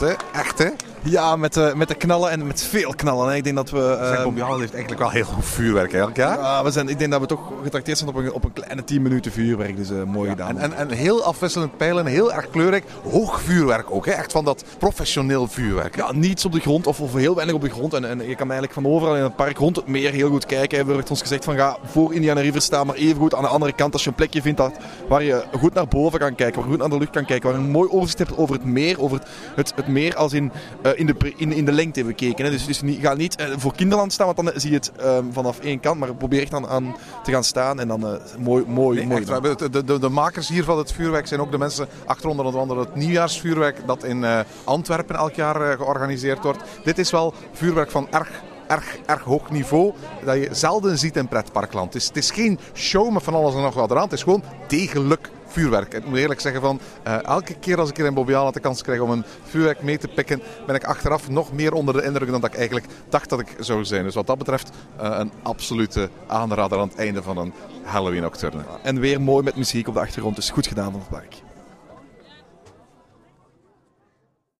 hè? 0.00 0.12
Echt, 0.32 0.58
hè? 0.58 0.68
Ja, 1.10 1.36
met, 1.36 1.54
de 1.54 1.72
met 1.76 1.88
de 1.88 1.94
knallen 1.94 2.30
en 2.30 2.46
met 2.46 2.62
veel 2.62 2.94
knallen. 2.96 3.28
Hè. 3.28 3.34
Ik 3.34 3.44
denk 3.44 3.56
dat 3.56 3.70
we... 3.70 3.96
Aland 3.98 4.60
heeft 4.60 4.72
eigenlijk 4.72 4.98
wel 4.98 5.10
heel 5.10 5.24
goed 5.24 5.44
vuurwerk, 5.44 5.92
eigenlijk, 5.92 6.16
ja? 6.16 6.34
ja, 6.34 6.64
we 6.64 6.70
zijn, 6.70 6.88
ik 6.88 6.98
denk 6.98 7.10
dat 7.10 7.20
we 7.20 7.26
toch 7.26 7.52
getrakteerd 7.62 7.98
zijn 7.98 8.10
op 8.10 8.16
een, 8.16 8.32
op 8.32 8.44
een 8.44 8.52
kleine 8.52 8.84
10 8.84 9.02
minuten 9.02 9.32
vuurwerk. 9.32 9.76
Dus 9.76 9.90
eh, 9.90 10.02
mooi 10.02 10.30
gedaan. 10.30 10.58
En, 10.58 10.72
en, 10.72 10.90
en 10.90 10.96
heel 10.96 11.24
afwisselend 11.24 11.76
pijlen, 11.76 12.06
heel 12.06 12.32
erg 12.32 12.50
kleurrijk. 12.50 12.84
Hoog 13.10 13.40
vuurwerk 13.40 13.90
ook, 13.90 14.06
hè? 14.06 14.12
Echt 14.12 14.32
van 14.32 14.44
dat 14.44 14.64
professioneel 14.78 15.46
vuurwerk. 15.46 15.96
Ja, 15.96 16.12
niets 16.12 16.44
op 16.44 16.52
de 16.52 16.60
grond 16.60 16.86
of, 16.86 17.00
of 17.00 17.12
heel 17.12 17.34
weinig 17.34 17.54
op 17.54 17.60
de 17.60 17.70
grond. 17.70 17.94
En, 17.94 18.04
en 18.04 18.18
je 18.28 18.34
kan 18.34 18.50
eigenlijk 18.50 18.72
van 18.72 18.86
overal 18.86 19.16
in 19.16 19.22
het 19.22 19.36
park 19.36 19.58
rond 19.58 19.76
het 19.76 19.86
meer 19.86 20.12
heel 20.12 20.28
goed 20.28 20.46
kijken. 20.46 20.78
Er 20.78 20.86
werd 20.86 21.10
ons 21.10 21.20
gezegd 21.20 21.44
van 21.44 21.56
ga 21.56 21.76
voor 21.84 22.14
Indiana 22.14 22.40
River 22.40 22.62
staan, 22.62 22.86
maar 22.86 22.96
even 22.96 23.16
goed 23.16 23.34
aan 23.34 23.42
de 23.42 23.48
andere 23.48 23.72
kant 23.72 23.92
als 23.92 24.02
je 24.02 24.08
een 24.08 24.14
plekje 24.14 24.42
vindt 24.42 24.58
dat, 24.58 24.72
waar 25.08 25.22
je 25.22 25.44
goed 25.58 25.74
naar 25.74 25.88
boven 25.88 26.18
kan 26.18 26.34
kijken, 26.34 26.54
waar 26.54 26.64
je 26.64 26.70
goed 26.70 26.80
naar 26.80 26.90
de 26.90 26.98
lucht 26.98 27.10
kan 27.10 27.24
kijken, 27.24 27.50
waar 27.50 27.58
je 27.58 27.64
een 27.64 27.72
mooi 27.72 27.90
overzicht 27.90 28.18
hebt 28.18 28.36
over 28.36 28.54
het 28.54 28.64
meer, 28.64 29.00
over 29.00 29.18
het, 29.18 29.28
het, 29.54 29.72
het 29.76 29.88
meer 29.88 30.16
als 30.16 30.32
in, 30.32 30.52
eh, 30.82 30.95
in, 30.96 31.06
de, 31.06 31.32
in, 31.36 31.52
in 31.52 31.64
de 31.64 31.72
lengte 31.72 32.04
bekeken. 32.04 32.44
Hè. 32.44 32.50
Dus, 32.50 32.66
dus 32.66 32.82
niet, 32.82 33.00
ga 33.00 33.14
niet 33.14 33.36
eh, 33.36 33.46
voor 33.56 33.74
kinderland 33.74 34.12
staan, 34.12 34.26
want 34.34 34.48
dan 34.48 34.60
zie 34.60 34.70
je 34.70 34.76
het 34.76 34.92
eh, 34.96 35.18
vanaf 35.30 35.58
één 35.58 35.80
kant, 35.80 35.98
maar 35.98 36.14
probeer 36.14 36.42
echt 36.42 36.54
aan, 36.54 36.66
aan 36.66 36.96
te 37.22 37.30
gaan 37.30 37.44
staan 37.44 37.80
en 37.80 37.88
dan 37.88 38.06
eh, 38.06 38.12
mooi, 38.38 38.64
mooi, 38.66 38.98
Nee, 38.98 39.06
mooi. 39.06 39.20
echt, 39.20 39.30
hebben 39.30 39.72
de, 39.72 39.84
de, 39.84 39.98
de 39.98 40.08
makers 40.08 40.48
hier 40.48 40.64
van 40.64 40.78
het 40.78 40.92
vuurwerk 40.92 41.26
zijn 41.26 41.40
ook 41.40 41.50
de 41.50 41.58
mensen 41.58 41.88
achter 42.06 42.28
onder 42.28 42.58
andere 42.58 42.80
het 42.80 42.94
nieuwjaarsvuurwerk 42.94 43.86
dat 43.86 44.04
in 44.04 44.24
eh, 44.24 44.40
Antwerpen 44.64 45.16
elk 45.16 45.34
jaar 45.34 45.70
eh, 45.70 45.76
georganiseerd 45.76 46.42
wordt. 46.42 46.62
Dit 46.84 46.98
is 46.98 47.10
wel 47.10 47.34
vuurwerk 47.52 47.90
van 47.90 48.06
erg, 48.10 48.30
erg, 48.66 48.96
erg 49.06 49.22
hoog 49.22 49.50
niveau 49.50 49.92
dat 50.24 50.36
je 50.36 50.48
zelden 50.52 50.98
ziet 50.98 51.16
in 51.16 51.28
pretparkland. 51.28 51.92
Het 51.92 52.02
is, 52.02 52.08
het 52.08 52.16
is 52.16 52.30
geen 52.30 52.58
show 52.74 53.12
met 53.12 53.22
van 53.22 53.34
alles 53.34 53.54
en 53.54 53.62
nog 53.62 53.74
wat 53.74 53.90
eraan. 53.90 54.02
Het 54.02 54.12
is 54.12 54.22
gewoon 54.22 54.42
degelijk 54.66 55.30
vuurwerk. 55.46 55.94
Ik 55.94 56.06
moet 56.06 56.18
eerlijk 56.18 56.40
zeggen 56.40 56.60
van 56.60 56.80
eh, 57.02 57.24
elke 57.24 57.54
keer 57.54 57.78
als 57.78 57.90
ik 57.90 57.96
hier 57.96 58.06
in 58.06 58.14
Bobbejaanland 58.14 58.54
de 58.54 58.60
kans 58.60 58.82
krijg 58.82 59.00
om 59.00 59.10
een 59.10 59.24
vuurwerk 59.42 59.82
mee 59.82 59.98
te 59.98 60.08
pikken, 60.08 60.42
ben 60.66 60.74
ik 60.74 60.84
achteraf 60.84 61.28
nog 61.28 61.52
meer 61.52 61.72
onder 61.72 61.94
de 61.94 62.02
indruk 62.02 62.30
dan 62.30 62.40
dat 62.40 62.50
ik 62.50 62.56
eigenlijk 62.56 62.86
dacht 63.08 63.28
dat 63.28 63.40
ik 63.40 63.56
zou 63.58 63.84
zijn. 63.84 64.04
Dus 64.04 64.14
wat 64.14 64.26
dat 64.26 64.38
betreft 64.38 64.70
eh, 64.96 65.16
een 65.18 65.32
absolute 65.42 66.10
aanrader 66.26 66.78
aan 66.78 66.88
het 66.88 66.98
einde 66.98 67.22
van 67.22 67.38
een 67.38 67.52
Halloween 67.82 68.22
nocturne. 68.22 68.62
En 68.82 69.00
weer 69.00 69.20
mooi 69.20 69.44
met 69.44 69.56
muziek 69.56 69.88
op 69.88 69.94
de 69.94 70.00
achtergrond, 70.00 70.36
dus 70.36 70.50
goed 70.50 70.66
gedaan 70.66 70.90
van 70.90 71.00
het 71.00 71.08
park. 71.08 71.45